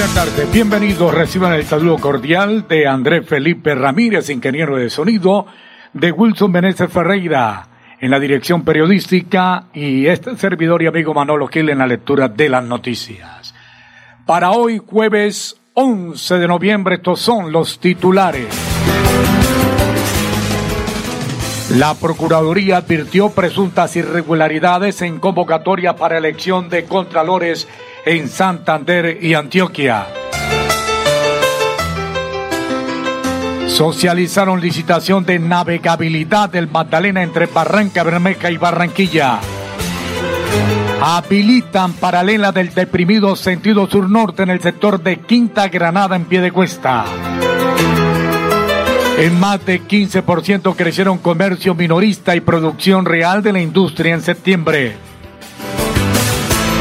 [0.00, 1.12] Buenas tardes, bienvenidos.
[1.12, 5.44] Reciban el saludo cordial de Andrés Felipe Ramírez, ingeniero de sonido,
[5.92, 7.68] de Wilson Meneses Ferreira
[8.00, 12.48] en la dirección periodística y este servidor y amigo Manolo Gil en la lectura de
[12.48, 13.54] las noticias.
[14.24, 18.48] Para hoy, jueves 11 de noviembre, estos son los titulares.
[21.76, 27.68] La Procuraduría advirtió presuntas irregularidades en convocatoria para elección de contralores
[28.04, 30.06] en Santander y Antioquia.
[33.66, 39.38] Socializaron licitación de navegabilidad del Magdalena entre Barranca Bermeja y Barranquilla.
[41.02, 46.52] Habilitan paralela del deprimido sentido sur-norte en el sector de Quinta Granada en pie de
[46.52, 47.04] cuesta.
[49.18, 55.09] En más de 15% crecieron comercio minorista y producción real de la industria en septiembre.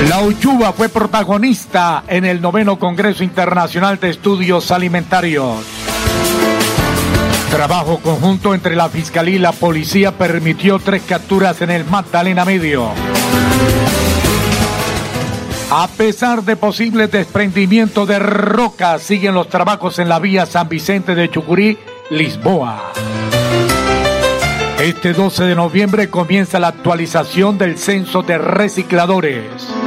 [0.08, 5.66] La Uchuva fue protagonista en el noveno Congreso Internacional de Estudios Alimentarios.
[7.52, 12.92] Trabajo conjunto entre la Fiscalía y la Policía permitió tres capturas en el Magdalena Medio.
[15.72, 21.14] A pesar de posibles desprendimientos de rocas, siguen los trabajos en la vía San Vicente
[21.14, 21.78] de Chucurí,
[22.10, 22.94] Lisboa.
[24.80, 29.79] Este 12 de noviembre comienza la actualización del censo de recicladores.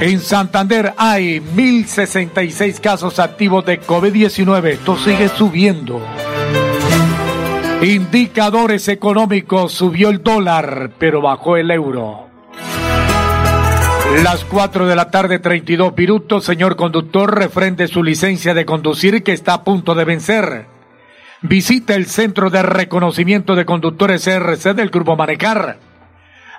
[0.00, 4.66] En Santander hay 1.066 casos activos de COVID-19.
[4.66, 6.00] Esto sigue subiendo.
[7.82, 9.72] Indicadores económicos.
[9.72, 12.28] Subió el dólar, pero bajó el euro.
[14.22, 16.44] Las 4 de la tarde, 32 minutos.
[16.44, 20.66] Señor conductor, refrende su licencia de conducir que está a punto de vencer.
[21.42, 25.78] Visita el Centro de Reconocimiento de Conductores CRC del Grupo Manecar.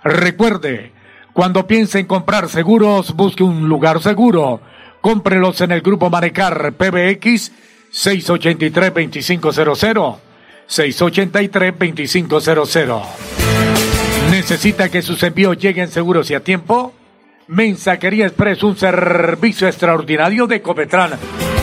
[0.03, 0.94] Recuerde,
[1.35, 4.61] cuando piense en comprar seguros, busque un lugar seguro.
[5.01, 7.51] Cómprelos en el Grupo Manecar PBX
[7.91, 10.15] 683-2500.
[10.69, 13.01] 683-2500.
[14.31, 16.93] ¿Necesita que sus envíos lleguen seguros y a tiempo?
[17.47, 21.11] Mensajería Express, un servicio extraordinario de Copetran.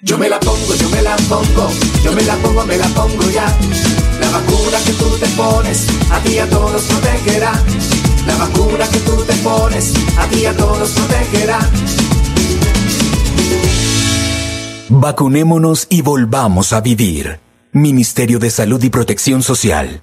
[0.00, 1.70] Yo me la pongo, yo me la pongo,
[2.04, 3.46] yo me la pongo, me la pongo ya.
[4.20, 7.52] La vacuna que tú te pones, a ti a todos protegerá.
[8.26, 11.58] La vacuna que tú te pones, a ti a todos protegerá.
[14.88, 17.40] Vacunémonos y volvamos a vivir.
[17.72, 20.02] Ministerio de Salud y Protección Social.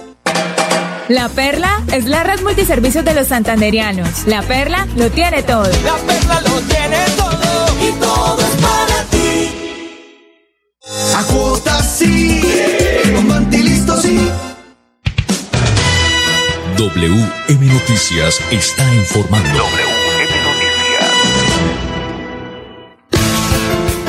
[1.11, 4.25] La Perla es la red multiservicios de los santanderianos.
[4.27, 5.65] La Perla lo tiene todo.
[5.83, 9.49] La Perla lo tiene todo y todo es para ti.
[11.17, 12.41] A cuotas sí,
[13.13, 14.31] con Vantilisto sí.
[16.77, 19.49] WM Noticias está informando.
[19.49, 21.11] WM Noticias.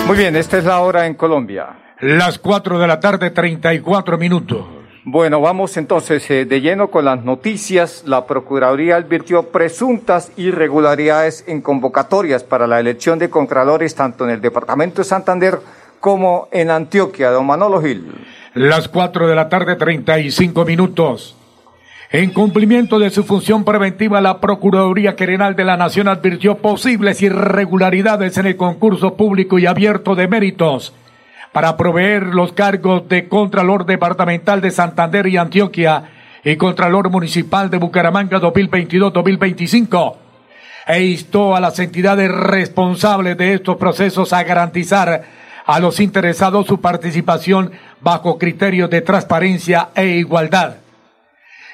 [0.06, 1.96] Muy bien, esta es la hora en Colombia.
[1.98, 4.81] Las 4 de la tarde, 34 minutos.
[5.04, 8.04] Bueno, vamos entonces eh, de lleno con las noticias.
[8.06, 14.40] La Procuraduría advirtió presuntas irregularidades en convocatorias para la elección de contralores tanto en el
[14.40, 15.58] Departamento de Santander
[15.98, 17.30] como en Antioquia.
[17.30, 18.12] Don Manolo Gil.
[18.54, 21.34] Las cuatro de la tarde, treinta y cinco minutos.
[22.12, 28.38] En cumplimiento de su función preventiva, la Procuraduría General de la Nación advirtió posibles irregularidades
[28.38, 30.92] en el concurso público y abierto de méritos
[31.52, 36.04] para proveer los cargos de Contralor Departamental de Santander y Antioquia
[36.44, 40.16] y Contralor Municipal de Bucaramanga 2022-2025
[40.86, 45.22] e instó a las entidades responsables de estos procesos a garantizar
[45.64, 47.70] a los interesados su participación
[48.00, 50.81] bajo criterios de transparencia e igualdad.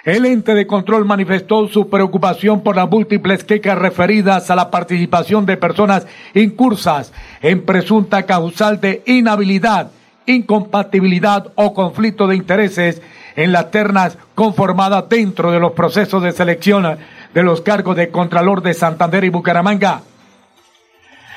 [0.09, 5.45] El ente de control manifestó su preocupación por las múltiples quejas referidas a la participación
[5.45, 7.13] de personas incursas
[7.43, 9.91] en presunta causal de inhabilidad,
[10.25, 13.03] incompatibilidad o conflicto de intereses
[13.37, 16.97] en las ternas conformadas dentro de los procesos de selección
[17.35, 20.01] de los cargos de Contralor de Santander y Bucaramanga.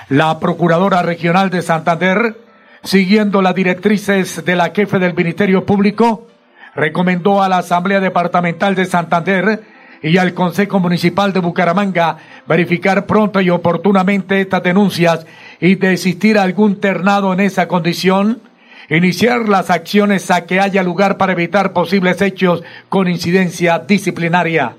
[0.07, 2.37] La Procuradora Regional de Santander,
[2.85, 6.30] siguiendo las directrices de la jefe del Ministerio Público,
[6.75, 9.61] recomendó a la Asamblea Departamental de Santander
[10.01, 15.25] y al Consejo Municipal de Bucaramanga verificar pronto y oportunamente estas denuncias
[15.59, 18.41] y de existir algún ternado en esa condición,
[18.89, 24.75] iniciar las acciones a que haya lugar para evitar posibles hechos con incidencia disciplinaria.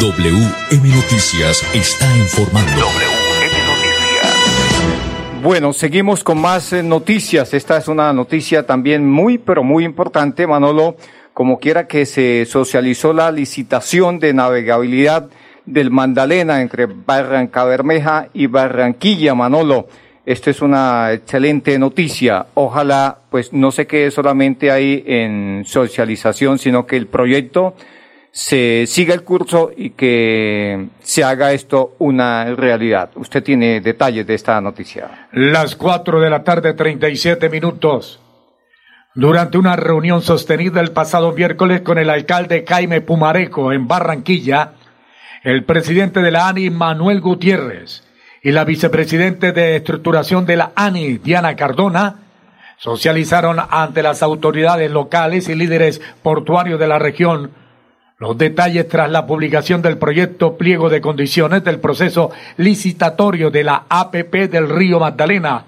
[0.00, 3.07] WM Noticias está informando.
[5.40, 7.54] Bueno, seguimos con más eh, noticias.
[7.54, 10.96] Esta es una noticia también muy, pero muy importante, Manolo.
[11.32, 15.28] Como quiera que se socializó la licitación de navegabilidad
[15.64, 19.86] del Mandalena entre Barranca Bermeja y Barranquilla, Manolo.
[20.26, 22.46] Esta es una excelente noticia.
[22.54, 27.74] Ojalá, pues, no se quede solamente ahí en socialización, sino que el proyecto
[28.38, 33.10] se siga el curso y que se haga esto una realidad.
[33.16, 35.26] Usted tiene detalles de esta noticia.
[35.32, 38.20] Las cuatro de la tarde, treinta y siete minutos.
[39.16, 44.74] Durante una reunión sostenida el pasado miércoles con el alcalde Jaime Pumareco en Barranquilla,
[45.42, 48.04] el presidente de la ANI, Manuel Gutiérrez,
[48.40, 52.20] y la vicepresidente de estructuración de la ANI, Diana Cardona,
[52.76, 57.66] socializaron ante las autoridades locales y líderes portuarios de la región
[58.18, 63.84] los detalles tras la publicación del proyecto pliego de condiciones del proceso licitatorio de la
[63.88, 65.66] APP del Río Magdalena,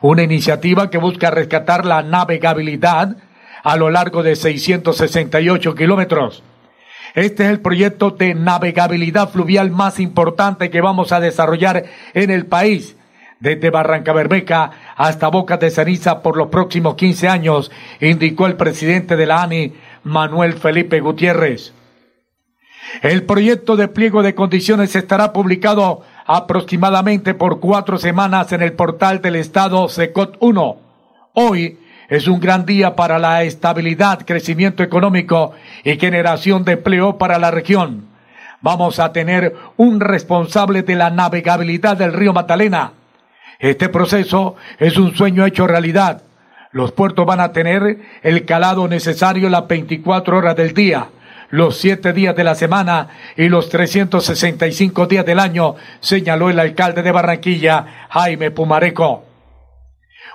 [0.00, 3.18] una iniciativa que busca rescatar la navegabilidad
[3.62, 6.42] a lo largo de 668 kilómetros.
[7.14, 12.46] Este es el proyecto de navegabilidad fluvial más importante que vamos a desarrollar en el
[12.46, 12.96] país,
[13.40, 17.70] desde Barranca Bermeja hasta Boca de Ceniza por los próximos 15 años,
[18.00, 19.74] indicó el presidente de la ANI,
[20.04, 21.74] Manuel Felipe Gutiérrez.
[23.02, 29.22] El proyecto de pliego de condiciones estará publicado aproximadamente por cuatro semanas en el portal
[29.22, 30.76] del Estado SECOT 1.
[31.34, 31.78] Hoy
[32.08, 35.52] es un gran día para la estabilidad, crecimiento económico
[35.84, 38.06] y generación de empleo para la región.
[38.60, 42.92] Vamos a tener un responsable de la navegabilidad del río Magdalena.
[43.58, 46.22] Este proceso es un sueño hecho realidad.
[46.72, 51.08] Los puertos van a tener el calado necesario las 24 horas del día
[51.50, 57.02] los siete días de la semana y los 365 días del año, señaló el alcalde
[57.02, 59.24] de Barranquilla, Jaime Pumareco.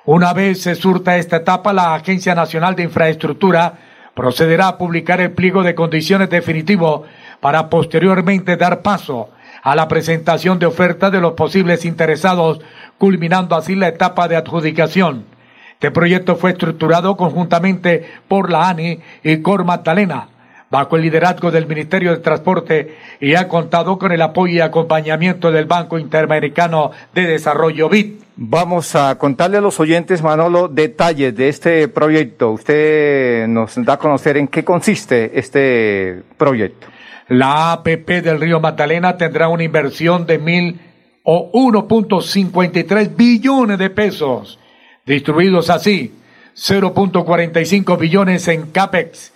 [0.06, 3.74] Una vez se surta esta etapa, la Agencia Nacional de Infraestructura
[4.14, 7.06] procederá a publicar el pliego de condiciones definitivo
[7.40, 9.30] para posteriormente dar paso
[9.64, 12.62] a la presentación de ofertas de los posibles interesados,
[12.98, 15.26] culminando así la etapa de adjudicación.
[15.74, 20.30] Este proyecto fue estructurado conjuntamente por la ANI y Cor Magdalena
[20.70, 25.52] bajo el liderazgo del Ministerio de Transporte y ha contado con el apoyo y acompañamiento
[25.52, 28.14] del Banco Interamericano de Desarrollo BID.
[28.38, 32.52] Vamos a contarle a los oyentes, Manolo, detalles de este proyecto.
[32.52, 36.88] Usted nos da a conocer en qué consiste este proyecto.
[37.30, 40.80] La APP del Río Magdalena tendrá una inversión de mil
[41.24, 44.60] o 1.53 billones de pesos,
[45.06, 46.14] distribuidos así,
[46.56, 49.34] 0.45 billones en CAPEX,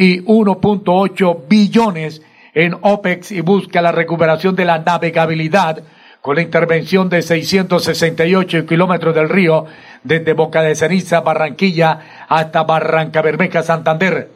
[0.00, 2.22] y 1.8 billones
[2.54, 5.82] en OPEX y busca la recuperación de la navegabilidad
[6.22, 9.66] con la intervención de 668 kilómetros del río
[10.02, 14.30] desde Boca de Ceniza, Barranquilla hasta Barranca Bermeja, Santander.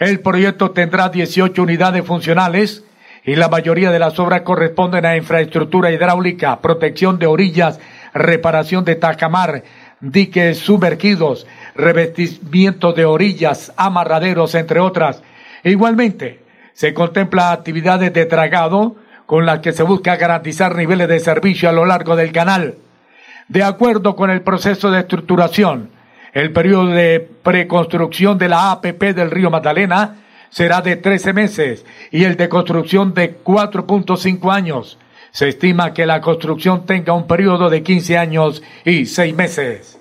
[0.00, 2.84] El proyecto tendrá 18 unidades funcionales
[3.24, 7.80] y la mayoría de las obras corresponden a infraestructura hidráulica, protección de orillas,
[8.12, 9.62] reparación de tajamar,
[10.02, 15.22] diques sumergidos, revestimiento de orillas, amarraderos, entre otras.
[15.62, 16.40] E igualmente,
[16.72, 21.72] se contempla actividades de tragado con las que se busca garantizar niveles de servicio a
[21.72, 22.76] lo largo del canal.
[23.48, 25.90] De acuerdo con el proceso de estructuración,
[26.32, 30.16] el periodo de preconstrucción de la APP del río Magdalena
[30.50, 34.98] será de 13 meses y el de construcción de 4.5 años.
[35.30, 39.98] Se estima que la construcción tenga un periodo de 15 años y 6 meses.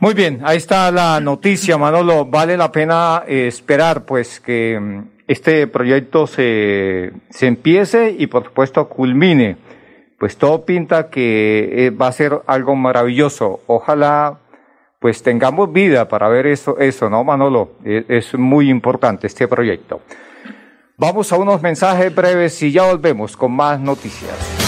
[0.00, 2.24] Muy bien, ahí está la noticia, Manolo.
[2.24, 8.44] Vale la pena eh, esperar, pues, que mm, este proyecto se, se empiece y, por
[8.44, 9.56] supuesto, culmine.
[10.18, 13.60] Pues todo pinta que eh, va a ser algo maravilloso.
[13.66, 14.38] Ojalá,
[15.00, 17.72] pues, tengamos vida para ver eso, eso, ¿no, Manolo?
[17.84, 20.00] E- es muy importante este proyecto.
[20.96, 24.67] Vamos a unos mensajes breves y ya volvemos con más noticias.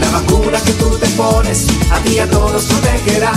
[0.01, 3.33] La vacuna que tú te pones, a ti a todos protegerá.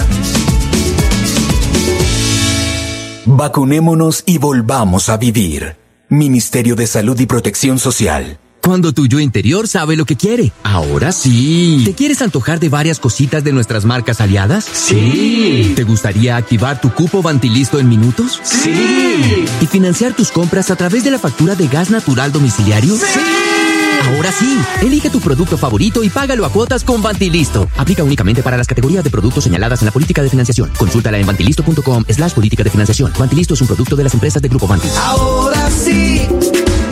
[3.32, 5.76] Vacunémonos y volvamos a vivir.
[6.10, 8.40] Ministerio de Salud y Protección Social.
[8.60, 10.52] Cuando tu yo interior sabe lo que quiere.
[10.64, 11.84] Ahora sí.
[11.86, 14.66] ¿Te quieres antojar de varias cositas de nuestras marcas aliadas?
[14.66, 15.74] Sí.
[15.76, 18.42] ¿Te gustaría activar tu cupo Vantilisto en minutos?
[18.44, 19.46] Sí.
[19.62, 22.96] ¿Y financiar tus compras a través de la factura de gas natural domiciliario?
[22.96, 23.59] Sí.
[24.08, 27.68] Ahora sí, elige tu producto favorito y págalo a cuotas con Vantilisto.
[27.78, 30.72] Aplica únicamente para las categorías de productos señaladas en la política de financiación.
[30.78, 33.12] Consúltala en vantilisto.com slash política de financiación.
[33.18, 34.92] Vantilisto es un producto de las empresas de Grupo Vantil.
[34.98, 36.28] Ahora sí,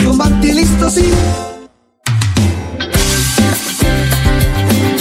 [0.04, 1.12] con Vantilisto sí.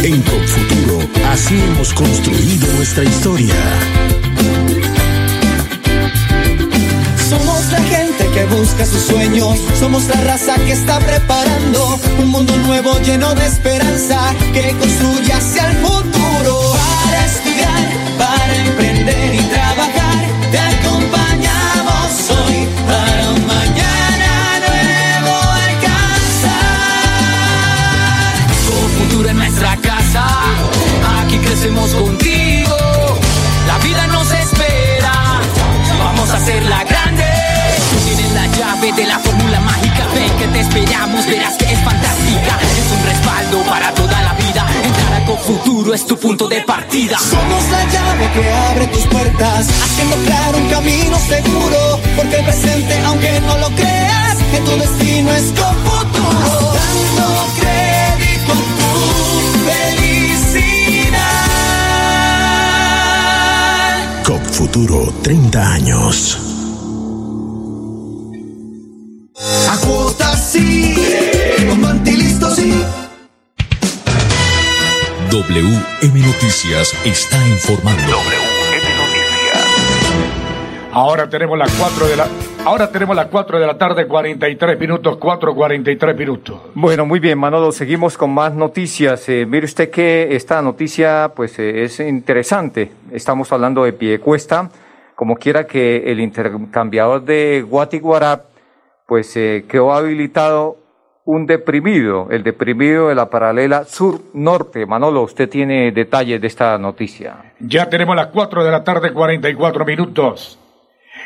[0.03, 1.01] En Confuturo,
[1.33, 3.55] así hemos construido nuestra historia.
[7.29, 7.81] Somos la
[8.37, 13.47] que busca sus sueños, somos la raza que está preparando un mundo nuevo lleno de
[13.47, 14.19] esperanza
[14.53, 16.75] que construye hacia el futuro.
[16.75, 17.83] Para estudiar,
[18.19, 20.19] para emprender y trabajar,
[20.51, 25.35] te acompañamos hoy para un mañana nuevo
[25.69, 26.57] alcanzar.
[28.69, 30.27] Con futuro en nuestra casa,
[31.23, 32.77] aquí crecemos contigo.
[33.67, 35.41] La vida nos espera,
[35.99, 36.96] vamos a tienes la
[38.57, 42.59] llave de la fórmula mágica, ven que te esperamos, verás que es fantástica.
[42.79, 44.67] Es un respaldo para toda la vida.
[44.83, 47.19] Entrar a Confuturo es tu punto de partida.
[47.19, 52.01] Somos la llave que abre tus puertas, haciendo claro un camino seguro.
[52.17, 56.73] Porque el presente, aunque no lo creas, que tu destino es con futuro.
[56.81, 57.27] Dando
[57.61, 58.91] crédito a tu
[59.69, 61.05] felicidad.
[64.25, 66.46] COP Futuro, 30 años.
[70.47, 70.95] Sí,
[71.69, 72.07] con
[72.55, 72.73] sí.
[75.31, 78.17] WM Noticias está informando.
[80.93, 82.27] Ahora tenemos las 4 de la
[82.65, 86.61] Ahora tenemos las 4 de la tarde, 43 minutos, 4, 43 minutos.
[86.75, 89.29] Bueno, muy bien, Manolo, seguimos con más noticias.
[89.29, 92.91] Eh, mire usted que esta noticia pues eh, es interesante.
[93.13, 94.71] Estamos hablando de Piedecuesta,
[95.15, 98.47] como quiera que el intercambiador de Guatiguará
[99.07, 100.79] pues eh, quedó habilitado
[101.25, 104.87] un deprimido, el deprimido de la paralela sur-norte.
[104.87, 107.53] Manolo, usted tiene detalles de esta noticia.
[107.59, 110.59] Ya tenemos las 4 de la tarde, 44 minutos.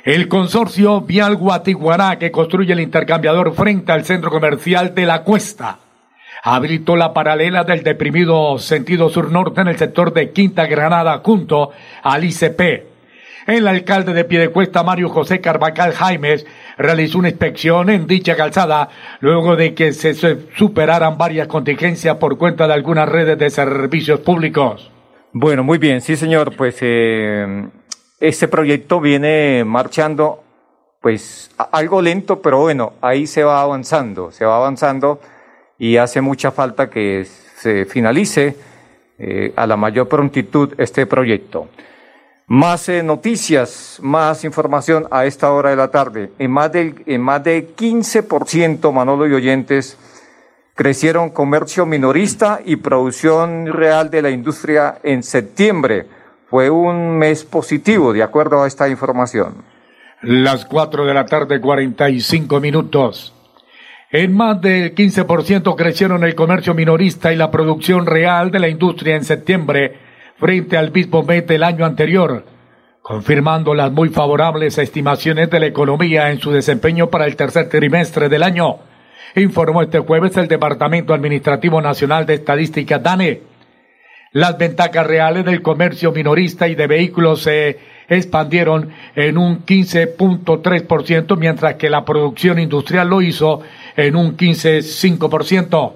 [0.05, 5.79] El consorcio Vial Guatiguará, que construye el intercambiador frente al centro comercial de La Cuesta,
[6.43, 11.71] habilitó la paralela del deprimido sentido sur-norte en el sector de Quinta Granada junto
[12.03, 12.89] al ICP.
[13.47, 16.47] El alcalde de Piedecuesta, Mario José Carvajal Jaimes,
[16.79, 18.89] realizó una inspección en dicha calzada
[19.21, 20.15] luego de que se
[20.57, 24.91] superaran varias contingencias por cuenta de algunas redes de servicios públicos.
[25.33, 27.69] Bueno, muy bien, sí señor, pues eh,
[28.19, 30.43] este proyecto viene marchando
[31.01, 35.21] pues algo lento, pero bueno, ahí se va avanzando, se va avanzando
[35.79, 38.57] y hace mucha falta que se finalice
[39.19, 41.69] eh, a la mayor prontitud este proyecto.
[42.53, 46.33] Más eh, noticias, más información a esta hora de la tarde.
[46.37, 49.97] En más del en más de 15%, Manolo y oyentes,
[50.75, 56.07] crecieron comercio minorista y producción real de la industria en septiembre.
[56.49, 59.55] Fue un mes positivo, de acuerdo a esta información.
[60.21, 63.33] Las 4 de la tarde, 45 minutos.
[64.11, 69.15] En más del 15% crecieron el comercio minorista y la producción real de la industria
[69.15, 70.10] en septiembre
[70.41, 72.45] frente al mismo mes del año anterior,
[73.03, 78.29] confirmando las muy favorables estimaciones de la economía en su desempeño para el tercer trimestre
[78.31, 78.79] del año,
[79.37, 83.43] informó este jueves el Departamento Administrativo Nacional de Estadística DANE.
[84.33, 87.79] Las ventajas reales del comercio minorista y de vehículos se
[88.09, 93.61] expandieron en un 15.3%, mientras que la producción industrial lo hizo
[93.97, 95.93] en un 15.5%.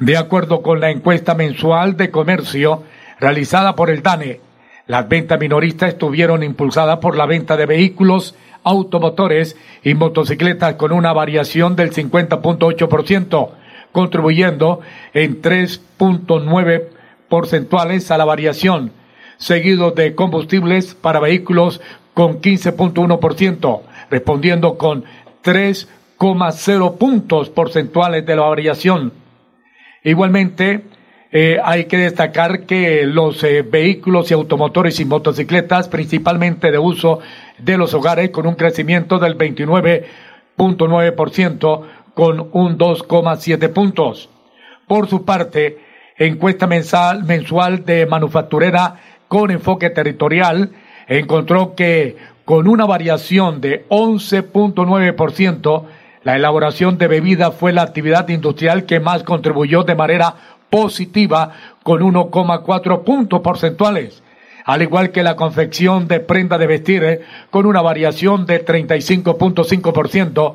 [0.00, 2.84] De acuerdo con la encuesta mensual de comercio
[3.20, 4.40] realizada por el DANE,
[4.86, 8.34] las ventas minoristas estuvieron impulsadas por la venta de vehículos,
[8.64, 13.50] automotores y motocicletas con una variación del 50.8%,
[13.92, 14.80] contribuyendo
[15.12, 16.84] en 3.9
[17.28, 18.92] porcentuales a la variación,
[19.36, 21.82] seguido de combustibles para vehículos
[22.14, 25.04] con 15.1%, respondiendo con
[25.44, 29.12] 3,0 puntos porcentuales de la variación.
[30.02, 30.84] Igualmente,
[31.30, 37.18] eh, hay que destacar que los eh, vehículos y automotores y motocicletas, principalmente de uso
[37.58, 41.82] de los hogares, con un crecimiento del 29.9%,
[42.14, 44.30] con un 2,7 puntos.
[44.86, 45.78] Por su parte,
[46.16, 50.70] encuesta mensal, mensual de manufacturera con enfoque territorial
[51.06, 55.84] encontró que con una variación de 11.9%,
[56.24, 60.34] la elaboración de bebida fue la actividad industrial que más contribuyó de manera
[60.70, 64.22] positiva con 1,4 puntos porcentuales,
[64.64, 67.20] al igual que la confección de prenda de vestir eh,
[67.50, 70.54] con una variación de 35.5%,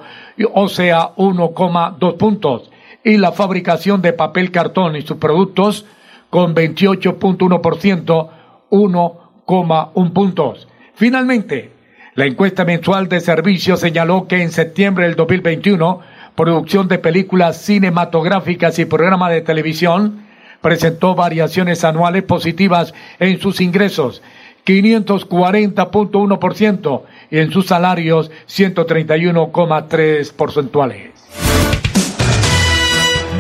[0.54, 2.70] o sea, 1,2 puntos,
[3.04, 5.86] y la fabricación de papel cartón y sus productos
[6.30, 8.30] con 28.1%,
[8.70, 10.68] 1,1 puntos.
[10.96, 11.72] Finalmente,
[12.16, 16.02] la encuesta mensual de servicios señaló que en septiembre del 2021,
[16.36, 20.24] producción de películas cinematográficas y programas de televisión
[20.62, 24.24] presentó variaciones anuales positivas en sus ingresos,
[24.66, 31.12] 540.1% y en sus salarios 131,3 porcentuales.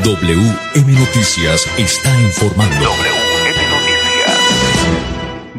[0.03, 3.22] WM Noticias está informando.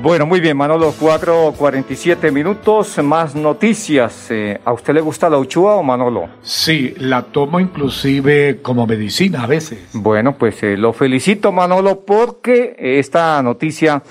[0.04, 4.30] Bueno, muy bien, Manolo, 4.47 minutos, más noticias.
[4.30, 6.28] Eh, ¿A usted le gusta la uchua o Manolo?
[6.42, 9.78] Sí, la tomo inclusive como medicina a veces.
[9.94, 14.02] Bueno, pues eh, lo felicito, Manolo, porque esta noticia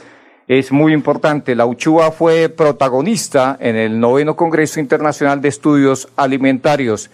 [0.47, 1.53] es muy importante.
[1.53, 7.11] La uchua fue protagonista en el noveno Congreso Internacional de Estudios Alimentarios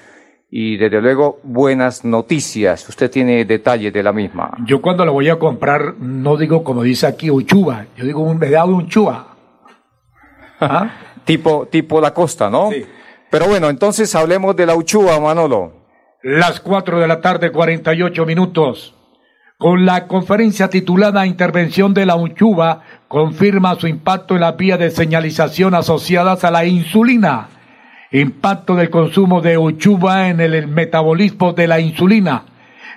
[0.51, 2.87] y desde luego buenas noticias.
[2.89, 4.51] Usted tiene detalles de la misma.
[4.65, 8.39] Yo cuando la voy a comprar no digo como dice aquí uchuva, yo digo un
[8.39, 9.35] me da un chua.
[10.59, 10.89] ¿Ah?
[11.23, 12.71] tipo, tipo la costa, ¿no?
[12.71, 12.85] Sí.
[13.29, 15.73] Pero bueno, entonces hablemos de la uchuva, Manolo.
[16.23, 18.95] Las cuatro de la tarde, 48 minutos.
[19.57, 24.89] Con la conferencia titulada Intervención de la Uchuva, confirma su impacto en la vía de
[24.89, 27.49] señalización asociadas a la insulina
[28.11, 32.43] Impacto del consumo de uchuva en el metabolismo de la insulina.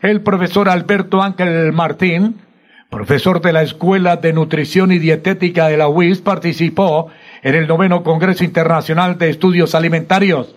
[0.00, 2.40] El profesor Alberto Ángel Martín,
[2.88, 7.08] profesor de la Escuela de Nutrición y Dietética de la UIS, participó
[7.42, 10.54] en el noveno Congreso Internacional de Estudios Alimentarios.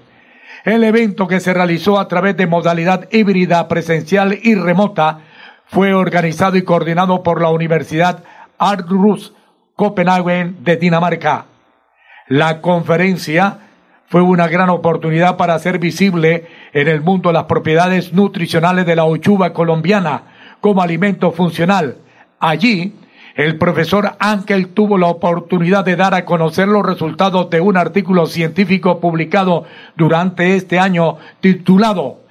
[0.63, 5.19] El evento que se realizó a través de modalidad híbrida, presencial y remota
[5.65, 8.23] fue organizado y coordinado por la Universidad
[8.57, 9.33] Aarhus
[9.75, 11.47] Copenhagen de Dinamarca.
[12.29, 13.64] La conferencia
[14.15, 19.03] fue una gran oportunidad para hacer visible en el mundo las propiedades nutricionales de la
[19.03, 20.23] ochuva colombiana
[20.61, 21.97] como alimento funcional.
[22.39, 22.95] Allí,
[23.35, 28.25] el profesor Ángel tuvo la oportunidad de dar a conocer los resultados de un artículo
[28.25, 29.65] científico publicado
[29.97, 32.21] durante este año titulado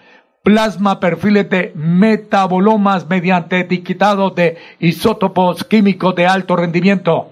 [0.43, 7.29] Plasma perfiles de metabolomas mediante etiquetado de isótopos químicos de alto rendimiento.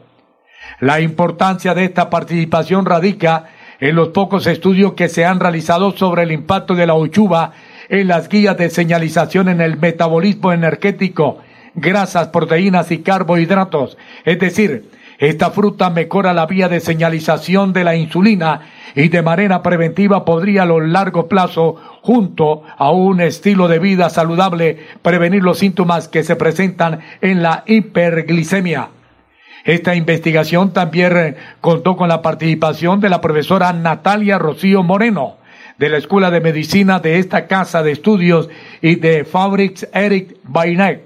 [0.78, 3.46] La importancia de esta participación radica
[3.82, 7.50] en los pocos estudios que se han realizado sobre el impacto de la uchuva
[7.88, 11.38] en las guías de señalización en el metabolismo energético,
[11.74, 17.94] grasas, proteínas y carbohidratos, es decir, Esta fruta mejora la vía de señalización de la
[17.94, 18.62] insulina
[18.96, 24.10] y de manera preventiva podría a lo largo plazo, junto a un estilo de vida
[24.10, 28.88] saludable, prevenir los síntomas que se presentan en la hiperglicemia.
[29.64, 35.36] Esta investigación también contó con la participación de la profesora Natalia Rocío Moreno,
[35.78, 38.48] de la Escuela de Medicina de esta Casa de Estudios
[38.80, 41.02] y de Fabrics Eric Bainet,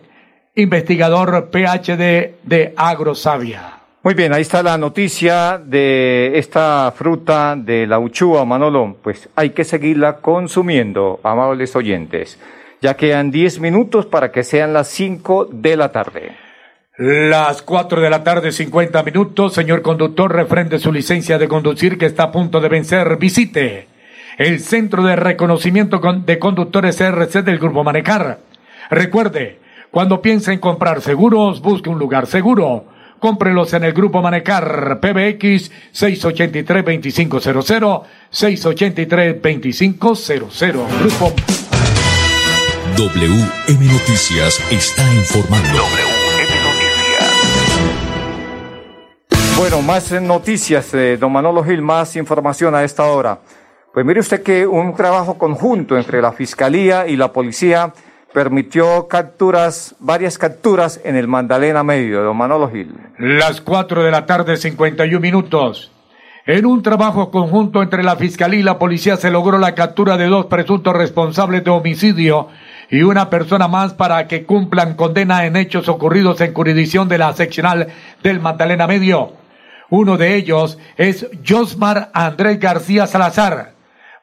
[0.54, 3.72] investigador PhD de Agrosavia.
[4.02, 8.96] Muy bien, ahí está la noticia de esta fruta de la uchúa, Manolo.
[9.02, 12.38] Pues hay que seguirla consumiendo, amables oyentes.
[12.80, 16.45] Ya quedan 10 minutos para que sean las 5 de la tarde.
[16.98, 19.52] Las 4 de la tarde, 50 minutos.
[19.52, 23.16] Señor conductor, refrende su licencia de conducir que está a punto de vencer.
[23.18, 23.88] Visite
[24.38, 28.38] el Centro de Reconocimiento de Conductores CRC del Grupo Manecar.
[28.90, 29.58] Recuerde,
[29.90, 32.86] cuando piense en comprar seguros, busque un lugar seguro
[33.18, 40.86] Cómprelos en el Grupo Manecar PBX 683-2500, 683-2500.
[41.00, 41.32] Grupo
[42.96, 45.78] WM Noticias está informando.
[45.78, 46.15] WM
[49.56, 53.38] Bueno, más noticias, eh, don Manolo Gil, más información a esta hora.
[53.94, 57.94] Pues mire usted que un trabajo conjunto entre la Fiscalía y la Policía
[58.34, 62.94] permitió capturas, varias capturas en el Magdalena Medio, don Manolo Gil.
[63.18, 65.90] Las cuatro de la tarde, 51 minutos.
[66.44, 70.26] En un trabajo conjunto entre la Fiscalía y la Policía se logró la captura de
[70.26, 72.48] dos presuntos responsables de homicidio
[72.90, 77.32] y una persona más para que cumplan condena en hechos ocurridos en jurisdicción de la
[77.32, 77.88] seccional
[78.22, 79.45] del Magdalena Medio.
[79.88, 83.72] Uno de ellos es Josmar Andrés García Salazar,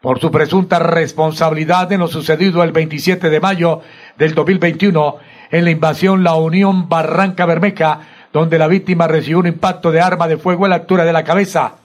[0.01, 3.79] por su presunta responsabilidad en lo sucedido el 27 de mayo
[4.17, 5.15] del 2021
[5.51, 8.01] en la invasión La Unión Barranca Bermeja,
[8.33, 11.23] donde la víctima recibió un impacto de arma de fuego a la altura de la
[11.23, 11.75] cabeza.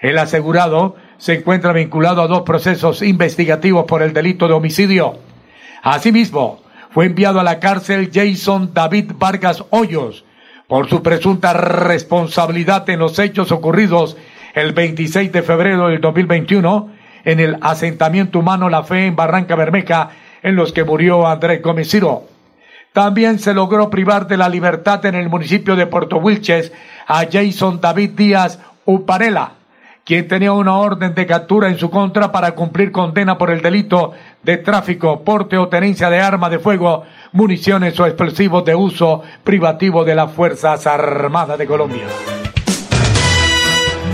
[0.00, 5.18] El asegurado se encuentra vinculado a dos procesos investigativos por el delito de homicidio.
[5.82, 10.24] Asimismo, fue enviado a la cárcel Jason David Vargas Hoyos
[10.68, 14.16] por su presunta responsabilidad en los hechos ocurridos
[14.54, 16.90] el 26 de febrero del 2021
[17.24, 20.10] en el asentamiento humano La Fe en Barranca Bermeja,
[20.42, 22.24] en los que murió Andrés Gómez Ciro.
[22.92, 26.72] También se logró privar de la libertad en el municipio de Puerto Wilches
[27.06, 29.52] a Jason David Díaz Uparela,
[30.04, 34.12] quien tenía una orden de captura en su contra para cumplir condena por el delito
[34.42, 37.04] de tráfico, porte o tenencia de arma de fuego,
[37.36, 42.06] municiones o explosivos de uso privativo de las Fuerzas Armadas de Colombia.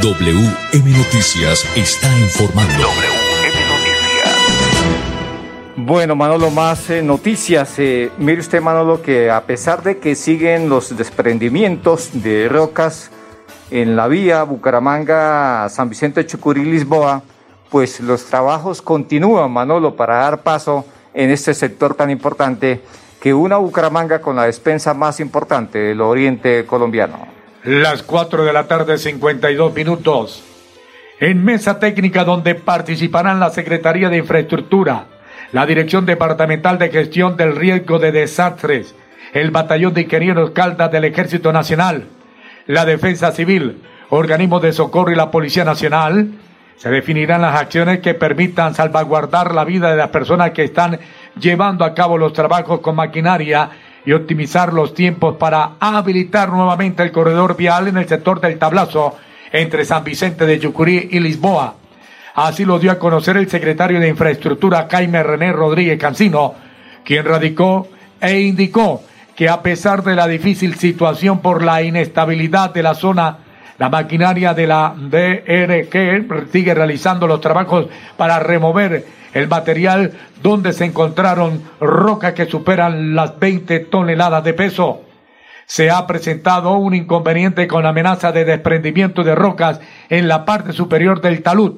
[0.03, 2.83] WM Noticias está informando.
[2.83, 4.33] WM Noticias.
[5.77, 7.79] Bueno, Manolo, más eh, noticias.
[7.79, 13.13] Eh, mire usted, Manolo, que a pesar de que siguen los desprendimientos de rocas
[13.71, 17.23] en la vía Bucaramanga-San Vicente de Chucurí, Lisboa,
[17.71, 22.81] pues los trabajos continúan, Manolo, para dar paso en este sector tan importante
[23.23, 27.29] que una Bucaramanga con la despensa más importante del oriente colombiano.
[27.63, 30.43] Las 4 de la tarde, 52 minutos.
[31.21, 35.07] En mesa técnica donde participarán la Secretaría de Infraestructura,
[35.53, 38.97] la Dirección Departamental de Gestión del Riesgo de Desastres,
[39.33, 42.07] el Batallón de Ingenieros Caldas del Ejército Nacional,
[42.67, 46.33] la Defensa Civil, organismos de socorro y la Policía Nacional,
[46.77, 50.99] se definirán las acciones que permitan salvaguardar la vida de las personas que están
[51.38, 53.71] llevando a cabo los trabajos con maquinaria
[54.05, 59.16] y optimizar los tiempos para habilitar nuevamente el corredor vial en el sector del tablazo
[59.53, 61.75] entre San Vicente de Yucurí y Lisboa.
[62.35, 66.55] Así lo dio a conocer el secretario de Infraestructura Jaime René Rodríguez Cancino,
[67.05, 67.88] quien radicó
[68.21, 69.03] e indicó
[69.37, 73.38] que a pesar de la difícil situación por la inestabilidad de la zona,
[73.79, 80.85] la maquinaria de la DRG sigue realizando los trabajos para remover el material donde se
[80.85, 85.03] encontraron rocas que superan las 20 toneladas de peso.
[85.67, 91.21] Se ha presentado un inconveniente con amenaza de desprendimiento de rocas en la parte superior
[91.21, 91.75] del talud.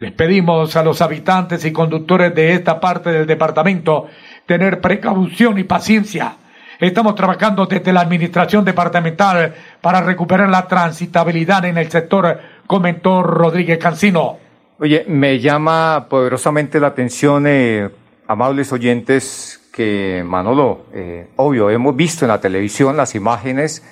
[0.00, 4.08] Les pedimos a los habitantes y conductores de esta parte del departamento
[4.44, 6.36] tener precaución y paciencia.
[6.80, 13.78] Estamos trabajando desde la administración departamental para recuperar la transitabilidad en el sector, comentó Rodríguez
[13.78, 14.38] Cancino.
[14.78, 17.90] Oye, me llama poderosamente la atención, eh,
[18.26, 23.82] amables oyentes, que Manolo, eh, obvio, hemos visto en la televisión las imágenes,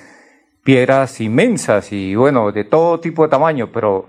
[0.62, 4.08] piedras inmensas y bueno, de todo tipo de tamaño, pero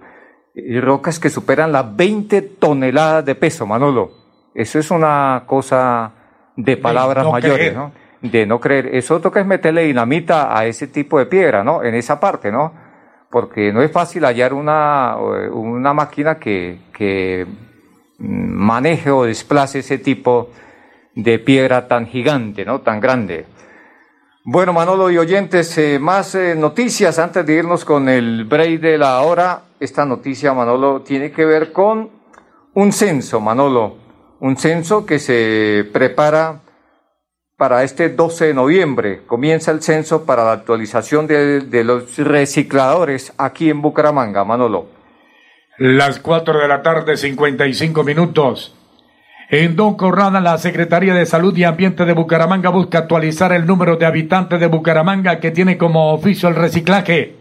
[0.56, 4.12] eh, rocas que superan las 20 toneladas de peso, Manolo.
[4.54, 6.12] Eso es una cosa
[6.56, 7.76] de palabras no mayores, creer.
[7.76, 7.92] ¿no?
[8.24, 8.96] De no creer.
[8.96, 11.84] Eso toca es meterle dinamita a ese tipo de piedra, ¿no?
[11.84, 12.74] En esa parte, ¿no?
[13.34, 17.48] porque no es fácil hallar una, una máquina que, que
[18.20, 20.52] maneje o desplace ese tipo
[21.16, 22.82] de piedra tan gigante, ¿no?
[22.82, 23.48] Tan grande.
[24.44, 29.00] Bueno, Manolo y oyentes, eh, más eh, noticias antes de irnos con el break de
[29.00, 29.64] la hora.
[29.80, 32.12] Esta noticia, Manolo, tiene que ver con
[32.76, 33.98] un censo, Manolo.
[34.42, 36.60] Un censo que se prepara
[37.63, 39.21] para este 12 de noviembre.
[39.26, 44.88] Comienza el censo para la actualización de, los recicladores aquí en Bucaramanga, Manolo.
[45.78, 48.76] Las 4 de la tarde, 55 minutos.
[49.49, 53.95] En Don Corrada, la Secretaría de Salud y Ambiente de Bucaramanga busca actualizar el número
[53.95, 57.38] de habitantes de Bucaramanga que tiene como oficio el reciclaje.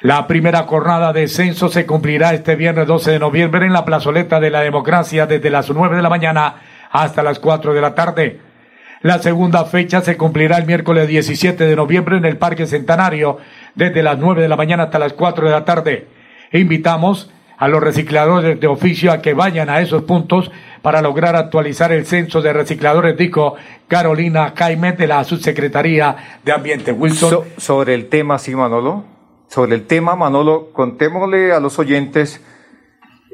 [0.00, 4.38] La primera jornada de censo se cumplirá este viernes 12 de noviembre en la plazoleta
[4.38, 6.54] de la democracia desde las 9 de la mañana
[6.92, 8.51] hasta las 4 de la tarde.
[9.02, 13.38] La segunda fecha se cumplirá el miércoles 17 de noviembre en el Parque Centenario
[13.74, 16.06] desde las 9 de la mañana hasta las 4 de la tarde.
[16.52, 21.90] Invitamos a los recicladores de oficio a que vayan a esos puntos para lograr actualizar
[21.90, 23.56] el censo de recicladores, dijo
[23.88, 26.92] Carolina Jaime de la Subsecretaría de Ambiente.
[26.92, 27.40] Wilson.
[27.56, 29.04] sobre el tema, sí, Manolo.
[29.48, 32.40] Sobre el tema, Manolo, contémosle a los oyentes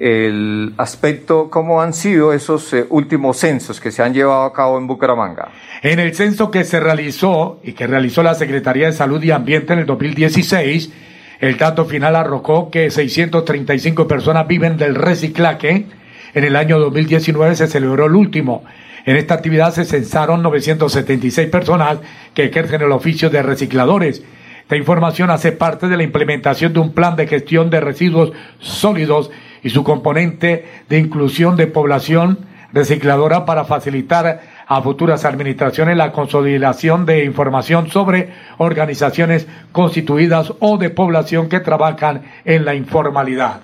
[0.00, 4.78] el aspecto, cómo han sido esos eh, últimos censos que se han llevado a cabo
[4.78, 5.48] en Bucaramanga.
[5.82, 9.72] En el censo que se realizó y que realizó la Secretaría de Salud y Ambiente
[9.72, 10.92] en el 2016,
[11.40, 15.86] el dato final arrojó que 635 personas viven del reciclaje
[16.34, 18.64] en el año 2019 se celebró el último.
[19.06, 21.98] En esta actividad se censaron 976 personas
[22.34, 24.22] que ejercen el oficio de recicladores.
[24.62, 29.30] Esta información hace parte de la implementación de un plan de gestión de residuos sólidos
[29.62, 37.06] y su componente de inclusión de población recicladora para facilitar a futuras administraciones la consolidación
[37.06, 43.60] de información sobre organizaciones constituidas o de población que trabajan en la informalidad.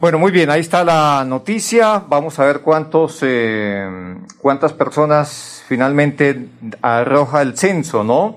[0.00, 2.04] Bueno, muy bien, ahí está la noticia.
[2.08, 6.50] Vamos a ver cuántos, eh, cuántas personas finalmente
[6.82, 8.36] arroja el censo, ¿no?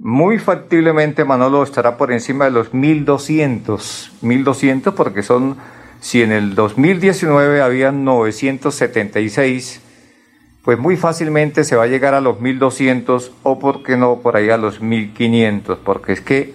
[0.00, 5.56] Muy factiblemente Manolo estará por encima de los 1200, 1200 porque son,
[6.00, 9.80] si en el 2019 habían 976,
[10.62, 14.36] pues muy fácilmente se va a llegar a los 1200 o por qué no por
[14.36, 16.52] ahí a los 1500, porque es que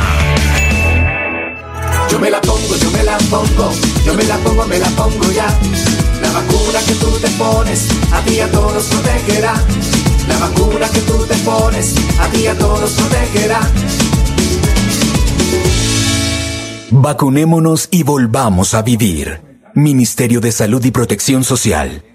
[2.09, 3.71] Yo me la pongo, yo me la pongo,
[4.05, 5.47] yo me la pongo, me la pongo ya.
[6.21, 9.55] La vacuna que tú te pones, a ti a todos protegerá.
[10.27, 13.59] La vacuna que tú te pones, a ti a todos protegerá.
[16.97, 19.41] Vacunémonos y volvamos a vivir.
[19.73, 22.14] Ministerio de Salud y Protección Social.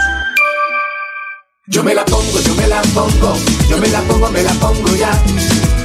[1.67, 3.37] Yo me la pongo, yo me la pongo,
[3.69, 5.11] yo me la pongo, me la pongo ya.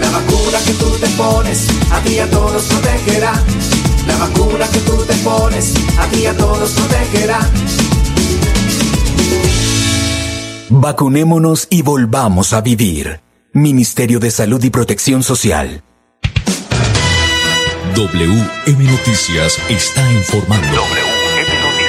[0.00, 3.44] La vacuna que tú te pones, a ti a todos protegerá.
[4.06, 7.40] La vacuna que tú te pones, a ti a todos protegerá.
[10.68, 13.20] Vacunémonos y volvamos a vivir.
[13.52, 15.82] Ministerio de Salud y Protección Social.
[17.94, 20.66] WM Noticias está informando.
[20.66, 21.86] WM Noticias.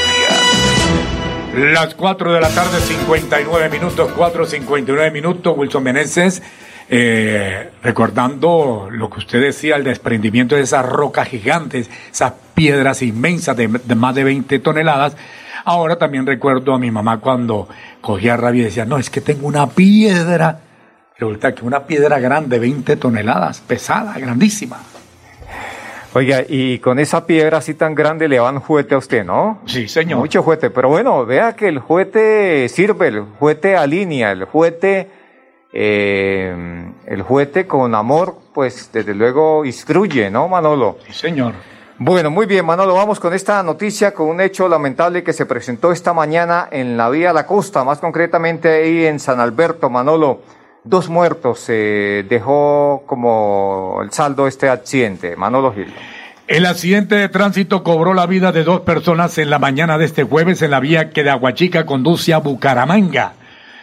[1.73, 6.41] Las 4 de la tarde, 59 minutos, 4.59 minutos, Wilson Meneses,
[6.89, 13.56] eh, recordando lo que usted decía, el desprendimiento de esas rocas gigantes, esas piedras inmensas
[13.58, 15.15] de, de más de 20 toneladas.
[15.65, 17.67] Ahora también recuerdo a mi mamá cuando
[18.02, 20.62] cogía rabia y decía, no, es que tengo una piedra.
[21.13, 24.80] Resulta que una piedra grande, 20 toneladas, pesada, grandísima.
[26.13, 29.60] Oiga, y con esa piedra así tan grande le van juguete a usted, ¿no?
[29.65, 30.19] Sí, señor.
[30.19, 35.10] Mucho juguete, pero bueno, vea que el juguete sirve, el juguete alinea, el juguete,
[35.79, 40.97] eh, el juguete con amor, pues desde luego instruye, ¿no, Manolo?
[41.05, 41.53] Sí, señor.
[41.99, 45.91] Bueno, muy bien, Manolo, vamos con esta noticia, con un hecho lamentable que se presentó
[45.91, 50.41] esta mañana en la vía La Costa, más concretamente ahí en San Alberto, Manolo.
[50.83, 55.35] Dos muertos se dejó como el saldo este accidente.
[55.35, 55.93] Manolo Gil.
[56.47, 60.23] El accidente de tránsito cobró la vida de dos personas en la mañana de este
[60.23, 63.33] jueves en la vía que de Aguachica conduce a Bucaramanga.